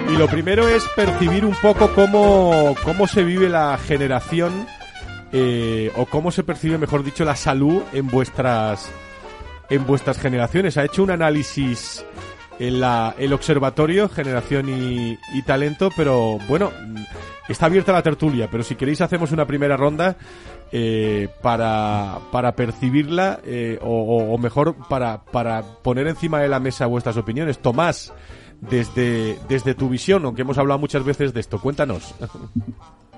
[0.07, 4.67] Y lo primero es percibir un poco cómo, cómo se vive la generación
[5.31, 8.91] eh, o cómo se percibe, mejor dicho, la salud en vuestras
[9.69, 10.77] en vuestras generaciones.
[10.77, 12.05] Ha hecho un análisis
[12.59, 16.71] en la, el observatorio Generación y, y, Talento, pero bueno,
[17.47, 20.17] está abierta la tertulia, pero si queréis hacemos una primera ronda
[20.71, 26.85] eh, para, para percibirla eh, o, o, mejor para, para poner encima de la mesa
[26.85, 27.59] vuestras opiniones.
[27.59, 28.13] Tomás,
[28.61, 32.13] desde, desde tu visión, aunque hemos hablado muchas veces de esto, cuéntanos.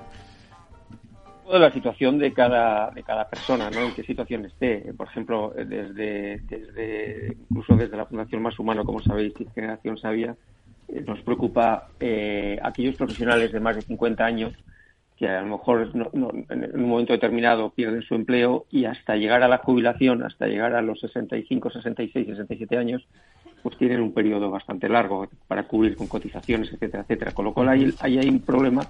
[1.53, 3.81] de la situación de cada de cada persona, ¿no?
[3.81, 4.93] En qué situación esté.
[4.95, 10.35] Por ejemplo, desde, desde incluso desde la Fundación Más Humano, como sabéis, Generación Sabia,
[10.87, 14.53] eh, nos preocupa eh, aquellos profesionales de más de 50 años
[15.17, 19.15] que a lo mejor no, no, en un momento determinado pierden su empleo y hasta
[19.15, 23.07] llegar a la jubilación, hasta llegar a los 65, 66, 67 años,
[23.61, 27.31] pues tienen un periodo bastante largo para cubrir con cotizaciones, etcétera, etcétera.
[27.33, 28.81] Con lo cual ahí, ahí hay un problema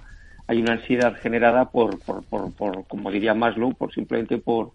[0.46, 4.70] hay una ansiedad generada por, por, por, por como diría Maslow, por simplemente por,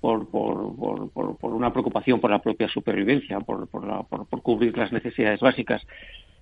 [0.00, 4.76] por, por, por, por, una preocupación por la propia supervivencia, por, por, la, por, cubrir
[4.76, 5.86] las necesidades básicas.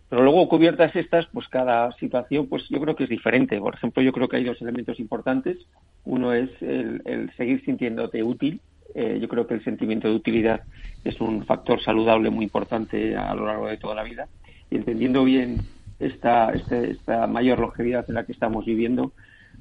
[0.09, 3.59] Pero luego, cubiertas estas, pues cada situación, pues yo creo que es diferente.
[3.59, 5.59] Por ejemplo, yo creo que hay dos elementos importantes.
[6.05, 8.61] Uno es el, el seguir sintiéndote útil.
[8.95, 10.63] Eh, yo creo que el sentimiento de utilidad
[11.03, 14.29] es un factor saludable muy importante a lo largo de toda la vida.
[14.71, 15.59] Y entendiendo bien
[16.07, 19.13] esta, este, esta mayor longevidad en la que estamos viviendo,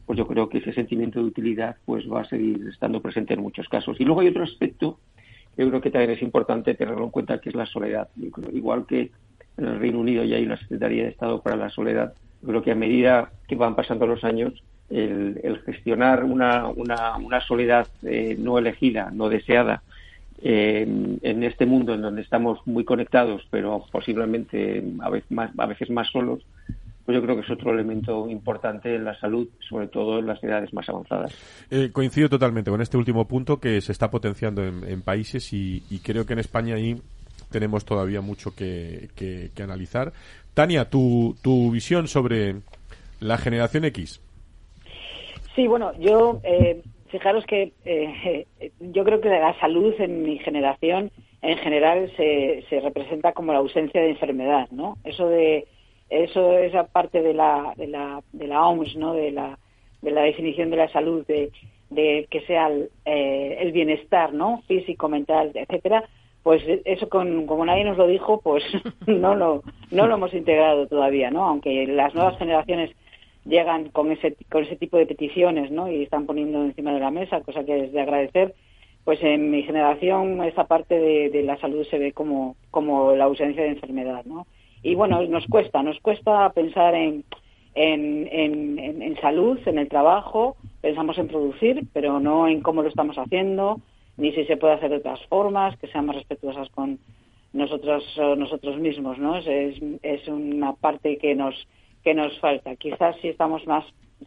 [0.06, 3.42] pues yo creo que ese sentimiento de utilidad pues va a seguir estando presente en
[3.42, 4.00] muchos casos.
[4.00, 5.00] Y luego hay otro aspecto
[5.58, 8.10] yo creo que también es importante tenerlo en cuenta, que es la soledad.
[8.54, 9.12] Igual que
[9.58, 12.64] en el Reino Unido ya hay una Secretaría de Estado para la Soledad, yo creo
[12.64, 17.88] que a medida que van pasando los años, el, el gestionar una, una, una soledad
[18.04, 19.82] eh, no elegida, no deseada,
[20.46, 25.90] en este mundo en donde estamos muy conectados, pero posiblemente a veces más, a veces
[25.90, 26.44] más solos,
[27.06, 30.42] pues yo creo que es otro elemento importante en la salud, sobre todo en las
[30.44, 31.34] edades más avanzadas.
[31.70, 36.26] Eh, coincido totalmente con este último punto que se está potenciando en, países y, creo
[36.26, 36.96] que en España ahí
[37.52, 40.14] tenemos todavía mucho que, analizar.
[40.54, 42.56] Tania, tu, tu visión sobre
[43.20, 44.22] la generación X.
[45.56, 46.82] Sí, bueno, yo eh,
[47.14, 48.48] fijaros que eh,
[48.80, 51.12] yo creo que la salud en mi generación
[51.44, 54.98] en general se, se representa como la ausencia de enfermedad, ¿no?
[55.04, 55.68] Eso de
[56.10, 59.14] eso esa parte de la, de la, de la OMS, ¿no?
[59.14, 59.60] de, la,
[60.02, 61.52] de la definición de la salud, de,
[61.92, 64.64] de que sea el, eh, el, bienestar ¿no?
[64.68, 66.04] físico, mental, etcétera,
[66.42, 68.64] pues eso con, como nadie nos lo dijo, pues
[69.08, 71.46] no lo, no lo hemos integrado todavía, ¿no?
[71.46, 72.92] aunque las nuevas generaciones
[73.46, 75.92] llegan con ese, con ese tipo de peticiones ¿no?
[75.92, 78.56] y están poniendo encima de la mesa, cosa que es de agradecer,
[79.04, 83.26] pues en mi generación esa parte de, de la salud se ve como, como la
[83.26, 84.48] ausencia de enfermedad, ¿no?
[84.84, 87.24] y bueno, nos cuesta, nos cuesta pensar en,
[87.74, 93.18] en, en, salud, en el trabajo, pensamos en producir, pero no en cómo lo estamos
[93.18, 93.80] haciendo,
[94.18, 97.00] ni si se puede hacer de otras formas, que sean más respetuosas con
[97.54, 98.04] nosotros
[98.38, 99.38] nosotros mismos, ¿no?
[99.38, 101.56] Es, es una parte que nos
[102.04, 102.76] que nos falta.
[102.76, 103.86] Quizás sí estamos más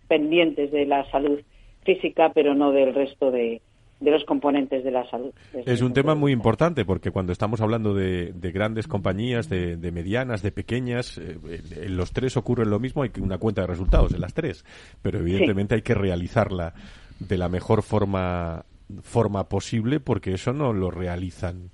[0.09, 1.41] pendientes de la salud
[1.85, 3.61] física, pero no del resto de,
[4.01, 5.33] de los componentes de la salud.
[5.65, 10.53] Es un tema muy importante porque cuando estamos hablando de, grandes compañías, de, medianas, de
[10.53, 11.39] pequeñas, eh,
[11.77, 14.65] en los tres ocurre lo mismo, hay una cuenta de resultados en las tres,
[15.01, 16.75] pero evidentemente hay que realizarla
[17.19, 18.67] de la mejor forma,
[19.03, 21.71] forma posible porque eso no lo realizan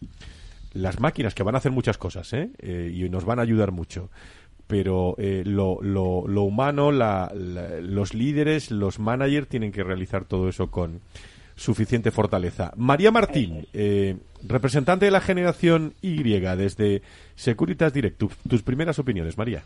[0.74, 2.50] las máquinas que van a hacer muchas cosas ¿eh?
[2.58, 4.10] eh y nos van a ayudar mucho
[4.72, 10.70] pero eh, lo, lo, lo, humano, los líderes, los managers tienen que realizar todo eso
[10.70, 11.02] con,
[11.56, 12.72] suficiente fortaleza.
[12.74, 17.02] María Martín, eh, representante de la generación Y desde
[17.34, 18.18] Securitas Direct,
[18.48, 19.62] tus primeras opiniones, María.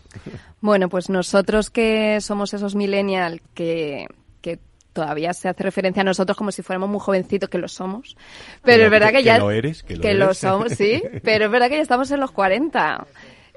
[0.60, 4.06] Bueno, pues nosotros que somos esos millennials que,
[4.42, 4.58] que
[4.92, 8.16] todavía se hace referencia a nosotros como si fuéramos muy jovencitos, que lo somos.
[8.64, 9.38] Pero es verdad que, ya...
[9.38, 11.00] lo eres, que lo, somos, sí.
[11.22, 13.06] Pero es verdad que ya estamos en los 40.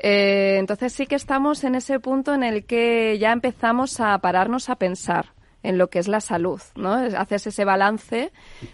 [0.02, 4.70] Eh, entonces sí que estamos en ese punto en el que ya empezamos a pararnos
[4.70, 6.93] a pensar en lo que es la salud, ¿no?
[6.93, 8.32] Haces ese balance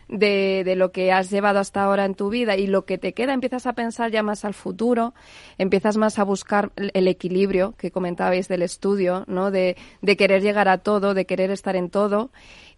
[0.07, 3.13] de, de, lo que has llevado hasta ahora en tu vida y lo que te
[3.13, 5.13] queda, empiezas a pensar ya más al futuro,
[5.57, 9.49] empiezas más a buscar el equilibrio que comentabais del estudio, ¿no?
[9.49, 12.29] De, de querer llegar a todo, de querer estar en todo.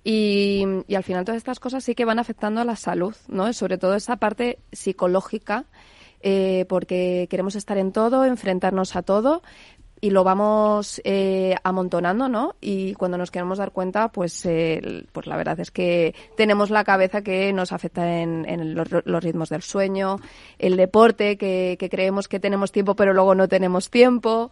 [0.04, 3.52] Y, y, al final todas estas cosas sí que van afectando a la salud, ¿no?
[3.52, 5.66] Sobre todo esa parte psicológica,
[6.30, 9.42] eh, porque queremos estar en todo, enfrentarnos a todo,
[10.02, 12.58] y lo vamos eh, amontonando, ¿no?
[12.60, 16.84] Y cuando nos queremos dar cuenta, pues, eh, pues la verdad es que tenemos la
[16.84, 20.18] cabeza que nos afecta en, los, ritmos del sueño,
[20.60, 24.52] el deporte, que, creemos que tenemos tiempo, pero luego no tenemos tiempo.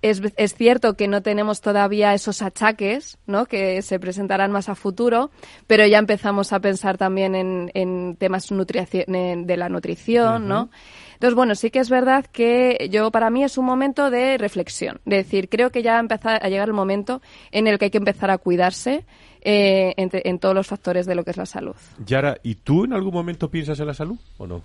[0.00, 3.46] Es, es, cierto que no tenemos todavía esos achaques, ¿no?
[3.46, 5.32] Que se presentarán más a futuro,
[5.66, 10.70] pero ya empezamos a pensar también en, en temas de la nutrición, ¿no?
[11.18, 15.00] Entonces, bueno, sí que es verdad que yo, para mí es un momento de reflexión.
[15.04, 17.90] De decir, creo que ya ha empezado a llegar el momento en el que hay
[17.90, 19.04] que empezar a cuidarse
[19.40, 21.74] eh, en, todos los factores de lo que es la salud.
[22.06, 24.62] Yara, ¿y tú en algún momento piensas en la salud o no?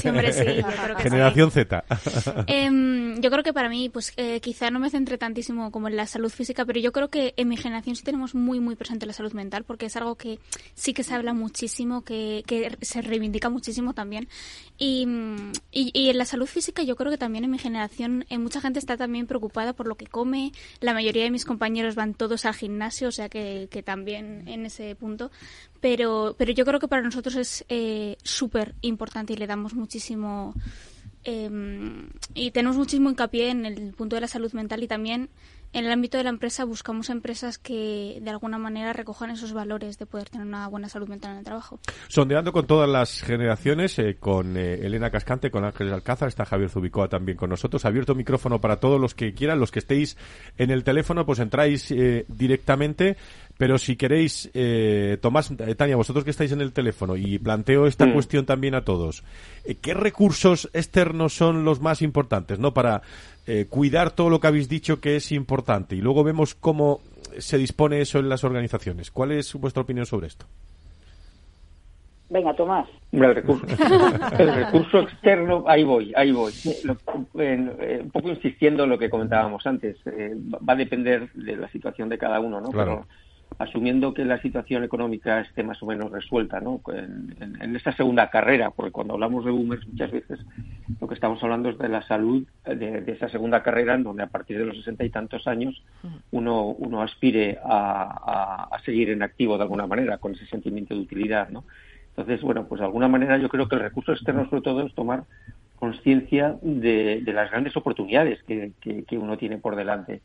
[0.00, 0.44] Sí, hombre, sí.
[0.56, 1.84] Yo creo que Generación Z.
[2.46, 5.96] Em, yo creo que para mí, pues eh, quizá no me centre tantísimo como en
[5.96, 9.06] la salud física, pero yo creo que en mi generación sí tenemos muy, muy presente
[9.06, 10.38] la salud mental, porque es algo que
[10.74, 14.28] sí que se habla muchísimo, que, que se reivindica muchísimo también.
[14.78, 15.06] Y,
[15.72, 18.78] y, en la salud física yo creo que también en mi generación eh, mucha gente
[18.78, 20.52] está también preocupada por lo que come.
[20.80, 24.66] La mayoría de mis compañeros van todos al gimnasio, o sea que, que también en
[24.66, 25.30] ese punto.
[25.80, 30.54] Pero, pero yo creo que para nosotros es eh, súper importante y le damos muchísimo
[31.22, 35.28] em, y tenemos muchísimo hincapié en el punto de la salud mental y también
[35.72, 39.98] en el ámbito de la empresa buscamos empresas que de alguna manera recojan esos valores
[39.98, 41.80] de poder tener una buena salud mental en el trabajo.
[42.08, 46.70] Sondeando con todas las generaciones, eh, con eh, Elena Cascante, con Ángeles Alcázar, está Javier
[46.70, 47.84] Zubicoa también con nosotros.
[47.84, 50.16] Abierto micrófono para todos los que quieran, los que estéis
[50.56, 51.92] en el teléfono, pues entráis
[52.28, 53.16] directamente.
[53.58, 57.88] Pero si queréis, eh, Tomás, eh, Tania, vosotros que estáis en el teléfono, y planteo
[57.88, 58.12] esta mm.
[58.12, 59.24] cuestión también a todos,
[59.64, 62.72] eh, ¿qué recursos externos son los más importantes, no?
[62.72, 63.02] Para
[63.50, 65.96] eh, cuidar todo lo que habéis dicho que es importante.
[65.96, 67.00] Y luego vemos cómo
[67.38, 69.10] se dispone eso en las organizaciones.
[69.10, 70.44] ¿Cuál es vuestra opinión sobre esto?
[72.28, 72.86] Venga, Tomás.
[73.10, 73.66] El recurso,
[74.38, 76.52] el recurso externo, ahí voy, ahí voy.
[77.32, 82.18] un poco insistiendo en lo que comentábamos antes, va a depender de la situación de
[82.18, 82.68] cada uno, ¿no?
[82.68, 83.06] Claro.
[83.58, 86.80] Asumiendo que la situación económica esté más o menos resuelta, ¿no?
[86.94, 90.38] En, en, esta segunda carrera, porque cuando hablamos de boomers muchas veces
[91.00, 94.28] lo que estamos hablando es de la salud de, esa segunda carrera, en donde a
[94.28, 95.82] partir de los sesenta y tantos años
[96.30, 101.00] uno, uno aspire a, a, seguir en activo de alguna manera, con ese sentimiento de
[101.00, 101.64] utilidad, ¿no?
[102.10, 104.94] Entonces, bueno, pues de alguna manera yo creo que el recurso externo sobre todo es
[104.94, 105.24] tomar
[105.76, 110.20] conciencia de, de, las grandes oportunidades que, que uno tiene por delante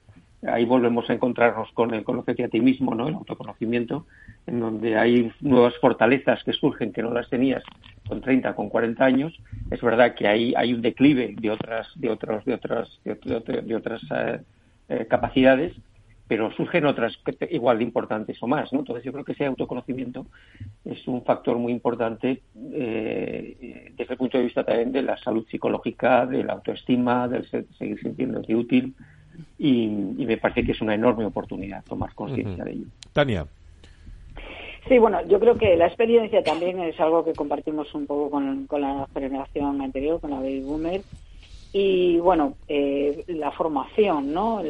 [0.47, 3.07] ahí volvemos a encontrarnos con el conocerte a ti mismo, ¿no?
[3.07, 4.05] El autoconocimiento,
[4.47, 7.63] en donde hay nuevas fortalezas que surgen que no las tenías
[8.07, 9.37] con 30, con 40 años.
[9.71, 14.01] Es verdad que hay, hay un declive de otras, de otros, de otras, de, otras
[14.11, 14.41] eh,
[14.89, 15.73] eh, capacidades,
[16.27, 17.17] pero surgen otras
[17.51, 18.79] igual de importantes o más, ¿no?
[18.79, 20.25] Entonces yo creo que ese autoconocimiento
[20.85, 22.41] es un factor muy importante
[22.73, 27.45] eh, desde el punto de vista también de la salud psicológica, de la autoestima, del
[27.77, 28.95] seguir sintiéndote útil,
[29.63, 32.85] y, me parece que es una enorme oportunidad tomar conciencia de ello.
[33.13, 33.47] Tania.
[34.89, 38.67] Sí, bueno, yo creo que la experiencia también es algo que compartimos un poco con,
[38.69, 41.01] la generación anterior, con la baby boomer.
[41.71, 44.61] Y bueno, eh, la formación, ¿no?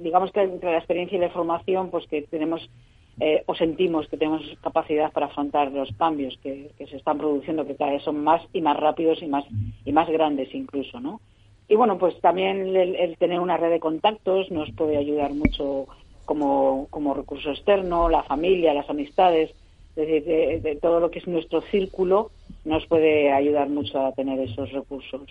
[0.00, 2.70] digamos que entre la experiencia y la formación, pues que tenemos
[3.18, 7.66] eh, o sentimos que tenemos capacidad para afrontar los cambios que, que, se están produciendo,
[7.66, 9.44] que cada vez son más y más rápidos y más
[9.84, 11.20] y más grandes incluso, ¿no?
[11.68, 15.86] Y bueno, pues también el, tener una red de contactos nos puede ayudar mucho
[16.24, 19.50] como, como recurso externo, la familia, las amistades,
[19.96, 22.30] es decir, de, todo lo que es nuestro círculo
[22.64, 25.22] nos puede ayudar mucho a tener esos recursos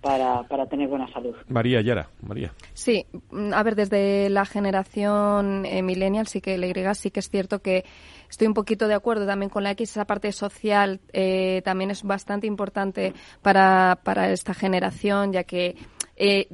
[0.00, 1.34] para, para tener buena salud.
[1.48, 2.52] María Yara, María.
[2.74, 3.06] Sí,
[3.52, 7.60] a ver, desde la generación eh, millennial sí que la Y sí que es cierto
[7.60, 7.84] que
[8.34, 12.02] estoy un poquito de acuerdo también con la X, esa parte social eh, también es
[12.02, 15.76] bastante importante para, para esta generación, ya que
[16.16, 16.48] eh,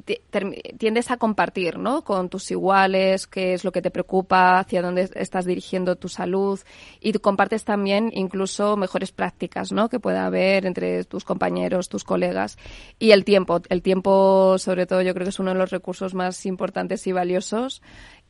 [0.79, 2.03] tiendes a compartir ¿no?
[2.03, 6.59] con tus iguales qué es lo que te preocupa, hacia dónde estás dirigiendo tu salud
[6.99, 9.89] y compartes también incluso mejores prácticas ¿no?
[9.89, 12.57] que pueda haber entre tus compañeros, tus colegas
[12.97, 13.61] y el tiempo.
[13.69, 17.11] El tiempo, sobre todo, yo creo que es uno de los recursos más importantes y
[17.11, 17.81] valiosos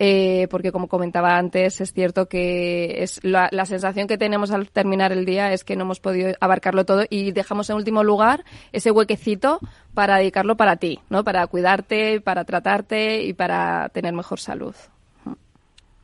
[0.04, 4.68] eh, porque como comentaba antes, es cierto que es la, la, sensación que tenemos al
[4.72, 8.44] terminar el día es que no hemos podido abarcarlo todo y dejamos en último lugar
[8.72, 9.60] ese huequecito
[9.94, 11.24] para dedicarlo para ti, ¿no?
[11.24, 14.74] Para cuidarte, para tratarte y para tener mejor salud.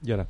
[0.03, 0.27] Y ahora.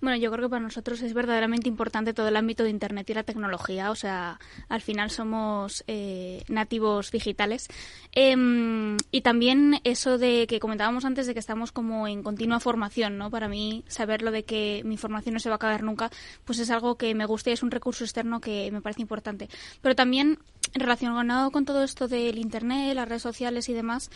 [0.00, 3.14] Bueno, yo creo que para nosotros es verdaderamente importante todo el ámbito de Internet y
[3.14, 3.90] la tecnología.
[3.90, 7.68] O sea, al final somos eh, nativos digitales.
[8.12, 13.18] Em, y también eso de que comentábamos antes de que estamos como en continua formación,
[13.18, 13.30] ¿no?
[13.30, 16.10] Para mí, saberlo de que mi formación no se va a acabar nunca,
[16.44, 19.48] pues es algo que me gusta y es un recurso externo que me parece importante.
[19.80, 20.38] Pero también
[20.74, 24.10] relacionado con todo esto del Internet, las redes sociales y demás,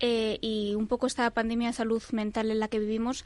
[0.00, 3.24] eh, y un poco esta pandemia de salud mental en la que vivimos,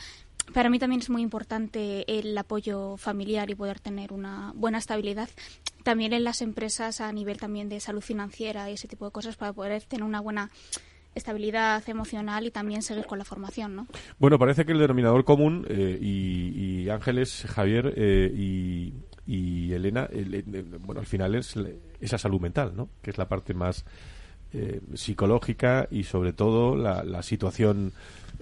[0.52, 5.28] para mí también es muy importante el apoyo familiar y poder tener una buena estabilidad
[5.82, 9.36] también en las empresas a nivel también de salud financiera y ese tipo de cosas
[9.36, 10.50] para poder tener una buena
[11.14, 13.86] estabilidad emocional y también seguir con la formación, ¿no?
[14.18, 18.32] Bueno, parece que el denominador común eh, y, Ángeles, Javier eh,
[19.26, 20.08] y, Elena,
[20.80, 21.54] bueno, al final es
[22.00, 22.88] esa salud mental, ¿no?
[23.02, 23.84] Que es la parte más
[24.52, 27.92] eh, psicológica y sobre todo la, situación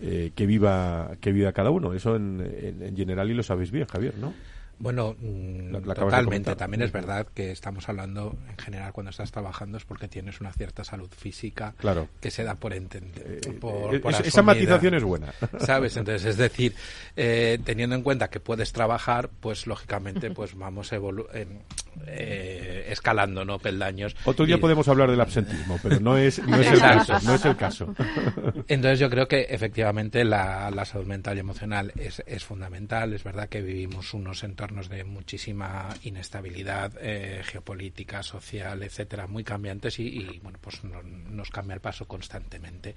[0.03, 1.95] eh, que viva que viva cada uno.
[1.95, 4.35] Eso en, en, general y lo sabéis bien, Javier, ¿no?
[4.79, 6.57] Bueno, mm, totalmente.
[6.57, 10.53] También es verdad que estamos hablando en general cuando estás trabajando es porque tienes una
[10.53, 12.09] cierta salud física claro.
[12.21, 13.41] que se da por entender.
[13.45, 15.33] Eh, esa matización es buena.
[15.61, 15.97] ¿Sabes?
[15.97, 16.75] Entonces, es decir,
[17.17, 24.17] eh, teniendo en cuenta que puedes trabajar, pues lógicamente pues vamos eh, escalando no peldaños.
[24.25, 27.19] Otro día podemos hablar del absentismo, pero no es, no es el caso.
[27.23, 27.95] No es el caso.
[28.69, 33.13] Entonces, yo creo que efectivamente la, la salud mental y emocional es, es fundamental.
[33.13, 39.99] Es verdad que vivimos unos entornos de muchísima inestabilidad eh, geopolítica, social, etcétera, muy cambiantes
[39.99, 42.95] y, bueno, pues nos cambia el paso constantemente.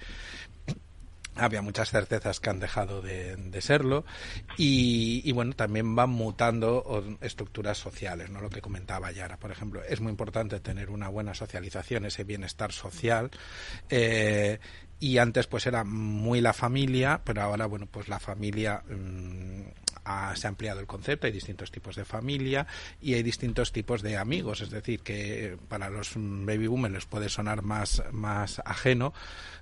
[1.37, 4.05] Había muchas certezas que han dejado de, serlo
[4.57, 10.01] y, bueno también van mutando estructuras sociales no lo que comentaba Yara por ejemplo es
[10.01, 13.31] muy importante tener una buena socialización ese bienestar social
[13.89, 14.59] eh,
[14.99, 18.83] y antes pues era muy la familia pero ahora bueno pues la familia
[20.05, 22.67] mm, se ha ampliado el concepto, hay distintos tipos de familia
[23.01, 27.29] y hay distintos tipos de amigos, es decir, que para los baby boomers les puede
[27.29, 29.13] sonar más, más ajeno,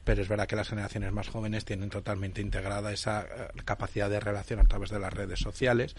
[0.03, 4.19] pero es verdad que las generaciones más jóvenes tienen totalmente integrada esa eh, capacidad de
[4.19, 5.95] relación a través de las redes sociales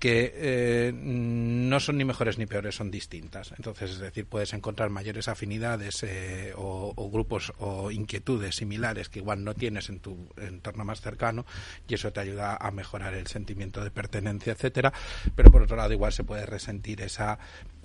[0.00, 3.52] que eh, no son ni mejores ni peores, son distintas.
[3.56, 9.44] Entonces, es decir, puedes encontrar mayores afinidades eh, o, grupos o inquietudes similares que igual
[9.44, 11.44] no tienes en tu entorno más cercano
[11.86, 14.92] y eso te ayuda a mejorar el sentimiento de pertenencia, etcétera.
[15.36, 17.38] Pero por otro lado, igual se puede resentir esa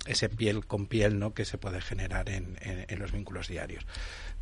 [0.06, 1.34] ese piel con piel, ¿no?
[1.34, 3.84] Que se puede generar en, en los vínculos diarios.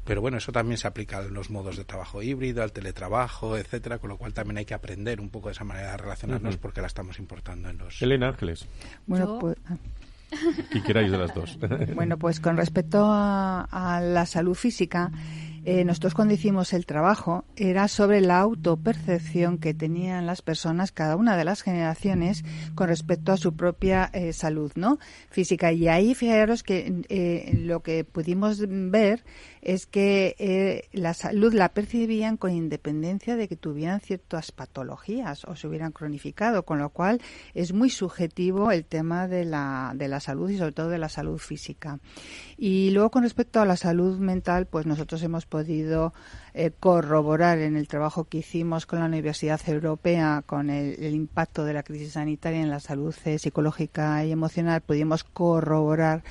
[0.04, 3.98] Pero bueno, eso también se aplica a los modos de trabajo híbrido, al teletrabajo, etcétera,
[3.98, 6.80] con lo cual también hay que aprender un poco de esa manera de relacionarnos porque
[6.80, 8.00] la estamos importando en los.
[8.02, 8.66] Elena Ángeles.
[9.06, 9.56] Bueno, pues.
[10.72, 11.58] ¿Qué queráis de las dos?
[11.94, 15.10] bueno, pues con respecto a la salud física,
[15.66, 21.16] eh, nosotros cuando hicimos el trabajo era sobre la autopercepción que tenían las personas, cada
[21.16, 22.44] una de las generaciones,
[22.74, 24.98] con respecto a su propia eh, salud ¿no?
[25.30, 25.72] física.
[25.72, 29.24] Y ahí, fijaros que eh, lo que pudimos ver
[29.64, 35.66] es que la salud la percibían con independencia de que tuvieran ciertas patologías o se
[35.66, 37.20] hubieran cronificado, con lo cual
[37.54, 41.08] es muy subjetivo el tema de la, de la salud y sobre todo de la
[41.08, 41.98] salud física.
[42.58, 46.12] Y luego con respecto a la salud mental, pues nosotros hemos podido
[46.52, 51.72] eh, corroborar en el trabajo que hicimos con la Universidad Europea con el, impacto de
[51.72, 56.22] la crisis sanitaria en la salud eh, psicológica y emocional, pudimos corroborar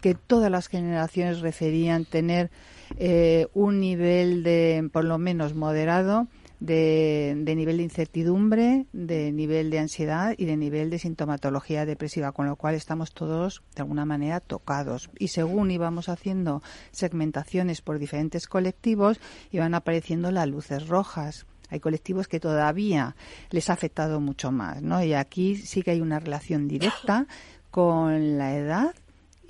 [0.00, 2.50] que todas las generaciones referían tener
[2.98, 6.28] eh, un nivel de, por lo menos moderado,
[6.60, 12.46] de, nivel de incertidumbre, de nivel de ansiedad y de nivel de sintomatología depresiva, con
[12.46, 15.10] lo cual estamos todos de alguna manera tocados.
[15.18, 16.62] Y según íbamos haciendo
[16.92, 19.18] segmentaciones por diferentes colectivos,
[19.50, 21.46] iban apareciendo las luces rojas.
[21.68, 23.16] Hay colectivos que todavía
[23.50, 25.02] les ha afectado mucho más, ¿no?
[25.02, 27.26] Y aquí sí que hay una relación directa
[27.70, 28.94] con la edad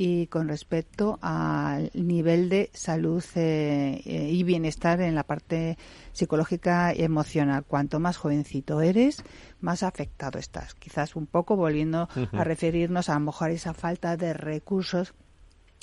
[0.04, 5.78] y con respecto al nivel de salud eh, eh, y bienestar en la parte
[6.10, 7.64] psicológica y emocional.
[7.64, 9.22] Cuanto más jovencito eres,
[9.60, 10.74] más afectado estás.
[10.74, 15.14] Quizás un poco volviendo a referirnos a, a lo mejor esa falta de recursos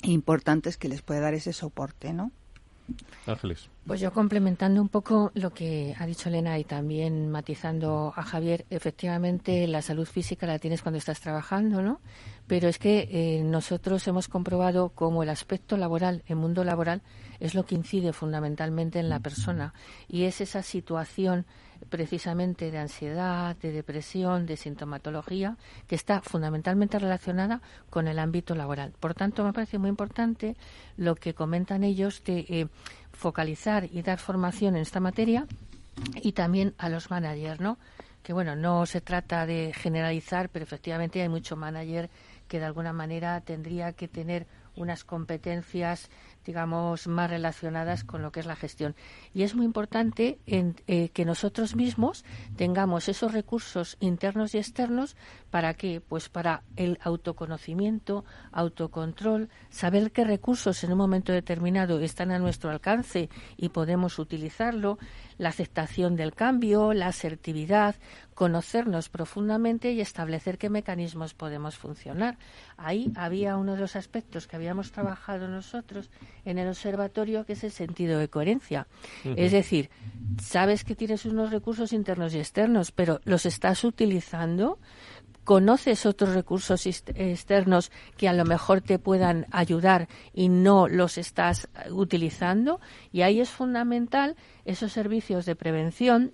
[0.02, 2.30] importantes que les puede dar ese soporte, ¿no?
[3.26, 3.68] Ángeles.
[3.86, 8.66] Pues yo complementando un poco lo que ha dicho Elena y también matizando a Javier,
[8.70, 12.00] efectivamente la salud física la tienes cuando estás trabajando, ¿no?
[12.46, 17.02] Pero es que eh, nosotros hemos comprobado cómo el aspecto laboral, el mundo laboral,
[17.40, 19.74] es lo que incide fundamentalmente en la persona
[20.08, 21.46] y es esa situación
[21.88, 25.56] precisamente de ansiedad, de depresión, de sintomatología,
[25.86, 28.92] que está fundamentalmente relacionada con el ámbito laboral.
[29.00, 30.56] Por tanto, me parece muy importante
[30.96, 32.66] lo que comentan ellos de eh,
[33.12, 35.46] focalizar y dar formación en esta materia
[36.22, 37.78] y también a los managers, ¿no?
[38.22, 42.10] Que bueno, no se trata de generalizar, pero efectivamente hay mucho manager
[42.48, 46.10] que de alguna manera tendría que tener unas competencias
[46.44, 48.94] digamos, más relacionadas con lo que es la gestión.
[49.34, 52.24] Y es muy importante en, eh, que nosotros mismos
[52.56, 55.16] tengamos esos recursos internos y externos
[55.50, 56.00] para qué?
[56.00, 62.70] Pues para el autoconocimiento, autocontrol, saber qué recursos en un momento determinado están a nuestro
[62.70, 64.98] alcance y podemos utilizarlo,
[65.40, 67.94] la aceptación del cambio, la asertividad,
[68.34, 72.36] conocernos profundamente y establecer qué mecanismos podemos funcionar.
[72.76, 76.10] Ahí había uno de los aspectos que habíamos trabajado nosotros
[76.44, 78.86] en el observatorio, que es el sentido de coherencia.
[79.24, 79.88] Es decir,
[80.42, 84.78] sabes que tienes unos recursos internos y externos, pero los estás utilizando
[85.44, 91.68] conoces otros recursos externos que a lo mejor te puedan ayudar y no los estás
[91.90, 92.80] utilizando
[93.12, 96.32] y ahí es fundamental esos servicios de prevención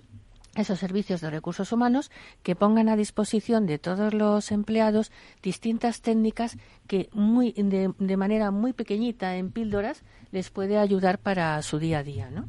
[0.61, 2.11] esos servicios de recursos humanos
[2.43, 8.73] que pongan a disposición de todos los empleados distintas técnicas que muy de, manera muy
[8.73, 12.45] pequeñita en píldoras les puede ayudar para su día a día ¿no?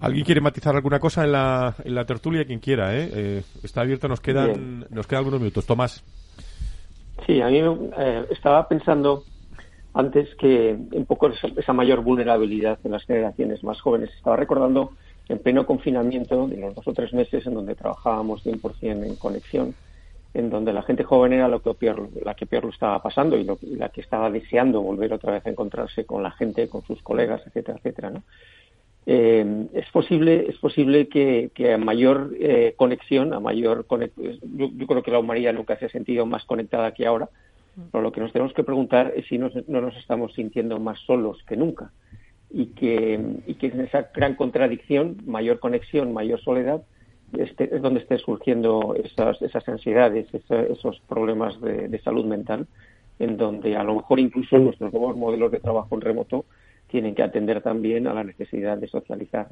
[0.00, 2.44] ¿Alguien quiere matizar alguna cosa en la, en la tertulia?
[2.44, 3.10] Quien quiera, ¿eh?
[3.12, 5.66] eh está abierto, nos quedan, nos quedan algunos minutos.
[5.66, 6.04] Tomás.
[7.26, 9.24] Sí, a mí eh, estaba pensando
[9.94, 14.10] antes que un poco esa mayor vulnerabilidad en las generaciones más jóvenes.
[14.16, 14.92] Estaba recordando
[15.28, 19.74] en pleno confinamiento de los dos o tres meses en donde trabajábamos 100% en conexión,
[20.34, 21.74] en donde la gente joven era lo que
[22.24, 23.44] la que peor lo estaba pasando y,
[23.76, 27.42] la que estaba deseando volver otra vez a encontrarse con la gente, con sus colegas,
[27.46, 28.22] etcétera, etcétera, ¿no?
[29.06, 35.02] Eh, es posible es posible que, a mayor eh, conexión a mayor yo, yo, creo
[35.02, 37.28] que la humanidad nunca se ha sentido más conectada que ahora
[37.92, 41.36] pero lo que nos tenemos que preguntar es si no nos estamos sintiendo más solos
[41.46, 41.90] que nunca
[42.56, 46.82] y que, y que en esa gran contradicción, mayor conexión, mayor soledad,
[47.36, 52.68] este, es donde estén surgiendo esas, esas ansiedades, esos problemas de, salud mental,
[53.18, 56.44] en donde a lo mejor incluso nuestros nuevos modelos de trabajo en remoto
[56.86, 59.48] tienen que atender también a la necesidad de socializar.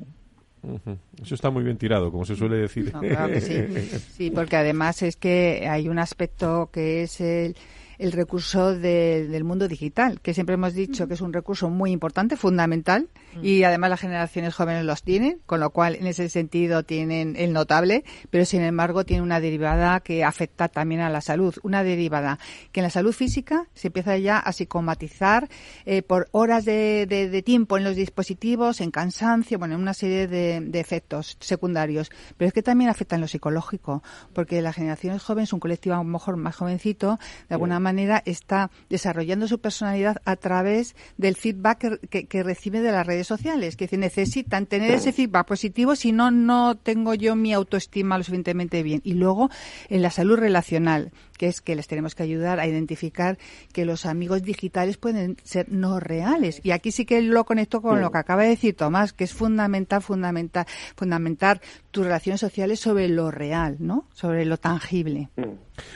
[1.20, 2.92] Eso está muy bien tirado, como se suele decir.
[2.92, 3.98] claro que sí.
[4.12, 7.56] sí, porque además es que hay un aspecto que es el
[8.02, 12.36] el recurso del mundo digital, que siempre hemos dicho que es un recurso muy importante,
[12.36, 13.08] fundamental,
[13.40, 17.52] y además las generaciones jóvenes los tienen, con lo cual en ese sentido tienen el
[17.52, 22.40] notable, pero sin embargo tiene una derivada que afecta también a la salud, una derivada
[22.72, 25.48] que en la salud física se empieza ya a psicomatizar
[25.86, 30.60] eh, por horas de, tiempo en los dispositivos, en cansancio, bueno, en una serie de,
[30.60, 35.52] de efectos secundarios, pero es que también afecta en lo psicológico, porque las generaciones jóvenes,
[35.52, 40.16] un colectivo a lo mejor más jovencito, de alguna manera manera está desarrollando su personalidad
[40.24, 45.46] a través del feedback que, recibe de las redes sociales, que necesitan tener ese feedback
[45.46, 49.00] positivo, si no, no tengo yo mi autoestima lo suficientemente bien.
[49.04, 49.50] Y luego,
[49.88, 51.12] en la salud relacional,
[51.42, 53.36] que es que les tenemos que ayudar a identificar
[53.72, 56.60] que los amigos digitales pueden ser no reales.
[56.62, 59.32] Y aquí sí que lo conecto con lo que acaba de decir Tomás, que es
[59.32, 64.06] fundamental, fundamental, fundamentar tus relaciones sociales sobre lo real, ¿no?
[64.12, 65.30] Sobre lo tangible.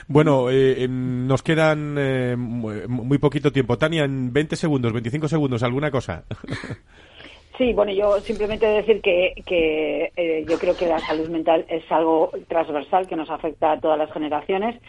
[0.09, 3.77] Bueno, eh, em, nos quedan eh, muy poquito tiempo.
[3.77, 6.25] Tania, en 20 segundos, 25 segundos, ¿alguna cosa?
[7.57, 11.91] Sí, bueno, yo simplemente decir que, que eh, yo creo que la salud mental es
[11.91, 14.79] algo transversal que nos afecta a todas las generaciones.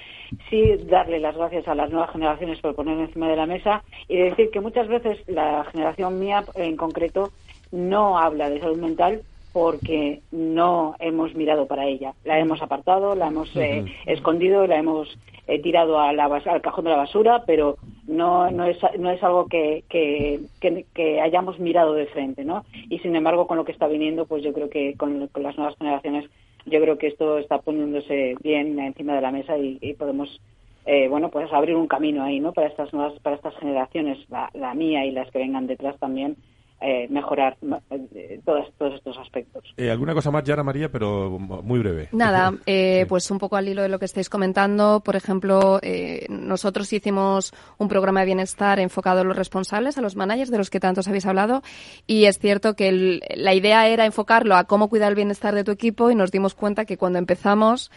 [0.51, 4.19] Sí, darle las gracias a las nuevas generaciones por ponerlo encima de la mesa y
[4.19, 7.31] decir que muchas veces la generación mía en concreto
[7.73, 9.23] no habla de salud mental
[9.55, 12.12] porque no hemos mirado para ella.
[12.25, 16.85] La hemos apartado, la hemos eh, escondido, la hemos eh, tirado a la, al cajón
[16.85, 17.79] de la basura, pero
[18.09, 22.65] no, no, es, no es algo que, que, hayamos mirado de frente, ¿no?
[22.89, 25.77] Y sin embargo, con lo que está viniendo, pues yo creo que con, las nuevas
[25.77, 26.25] generaciones,
[26.65, 30.41] yo creo que esto está poniéndose bien encima de la mesa y, podemos
[30.87, 32.53] eh, bueno, pues abrir un camino ahí, ¿no?
[32.53, 36.37] Para estas nuevas, para estas generaciones, la, mía y las que vengan detrás también,
[36.81, 37.57] eh, mejorar
[38.14, 39.64] eh, todos, todos estos aspectos.
[39.76, 42.09] Eh, ¿Alguna cosa más, Yara María, pero muy breve?
[42.12, 42.53] Nada,
[43.09, 45.01] pues un poco al hilo de lo que estáis comentando.
[45.05, 45.81] Por ejemplo,
[46.29, 50.70] nosotros hicimos un programa de bienestar enfocado a los responsables, a los managers de los
[50.70, 51.62] que tantos habéis hablado,
[52.07, 55.72] y es cierto que la idea era enfocarlo a cómo cuidar el bienestar de tu
[55.72, 57.91] equipo y nos dimos cuenta que cuando empezamos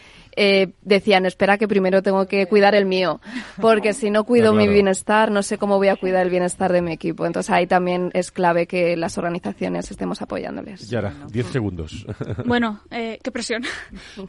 [0.82, 3.20] decían, espera que primero tengo que cuidar el mío,
[3.60, 6.82] porque si no cuido mi bienestar, no sé cómo voy a cuidar el bienestar de
[6.82, 7.26] mi equipo.
[7.26, 10.88] Entonces ahí también es clave que las organizaciones estemos apoyándoles.
[10.88, 12.06] Yara, 10 segundos.
[12.46, 13.62] Bueno, eh, qué presión.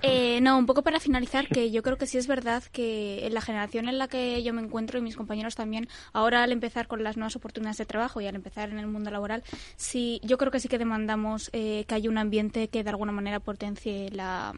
[0.02, 3.34] Eh, no, un poco para finalizar, que yo creo que sí es verdad que en
[3.34, 6.88] la generación en la que yo me encuentro y mis compañeros también, ahora al empezar
[6.88, 9.44] con las nuevas oportunidades de trabajo y al empezar en el mundo laboral,
[9.76, 13.12] sí, yo creo que sí que demandamos eh, que haya un ambiente que de alguna
[13.12, 14.54] manera potencie la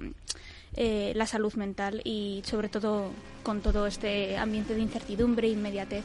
[0.77, 3.09] eh, la salud mental y sobre todo
[3.43, 6.03] con todo este ambiente de incertidumbre e inmediatez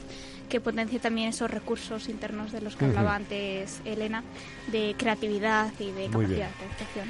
[0.51, 4.23] que potencie también esos recursos internos de los que hablaba antes Elena,
[4.71, 7.09] de creatividad y de capacidad de adaptación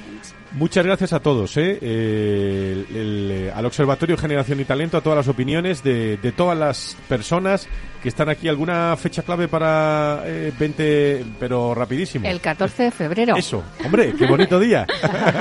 [0.52, 1.78] Muchas gracias a todos, ¿eh?
[1.80, 7.66] eh al Observatorio Generación y Talento, a todas las opiniones de, de todas las personas
[8.02, 8.48] que están aquí.
[8.48, 12.28] ¿Alguna fecha clave para 20, eh, pero rapidísimo?
[12.28, 13.36] El 14 de febrero.
[13.36, 14.86] Eso, hombre, qué bonito día.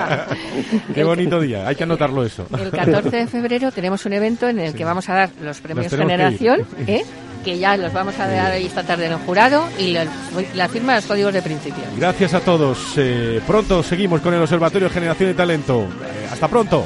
[0.93, 2.47] qué bonito día, hay que anotarlo eso.
[2.57, 5.89] El 14 de febrero tenemos un evento en el que vamos a dar los premios
[5.89, 7.03] Generación, ¿eh?
[7.43, 10.99] que ya los vamos a dar esta tarde en el jurado y la firma de
[10.99, 11.83] los códigos de principio.
[11.97, 12.77] Gracias a todos.
[12.97, 15.87] Eh, pronto seguimos con el Observatorio Generación y Talento.
[16.31, 16.85] hasta pronto.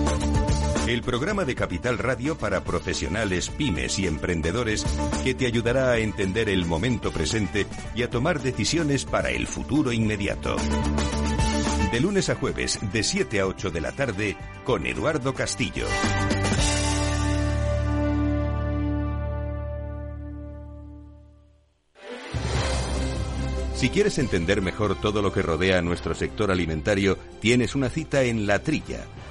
[0.91, 4.85] El programa de Capital Radio para profesionales, pymes y emprendedores
[5.23, 7.65] que te ayudará a entender el momento presente
[7.95, 10.57] y a tomar decisiones para el futuro inmediato.
[11.93, 14.35] De lunes a jueves, de 7 a 8 de la tarde,
[14.65, 15.85] con Eduardo Castillo.
[23.75, 28.23] Si quieres entender mejor todo lo que rodea a nuestro sector alimentario, tienes una cita
[28.23, 29.05] en La Trilla.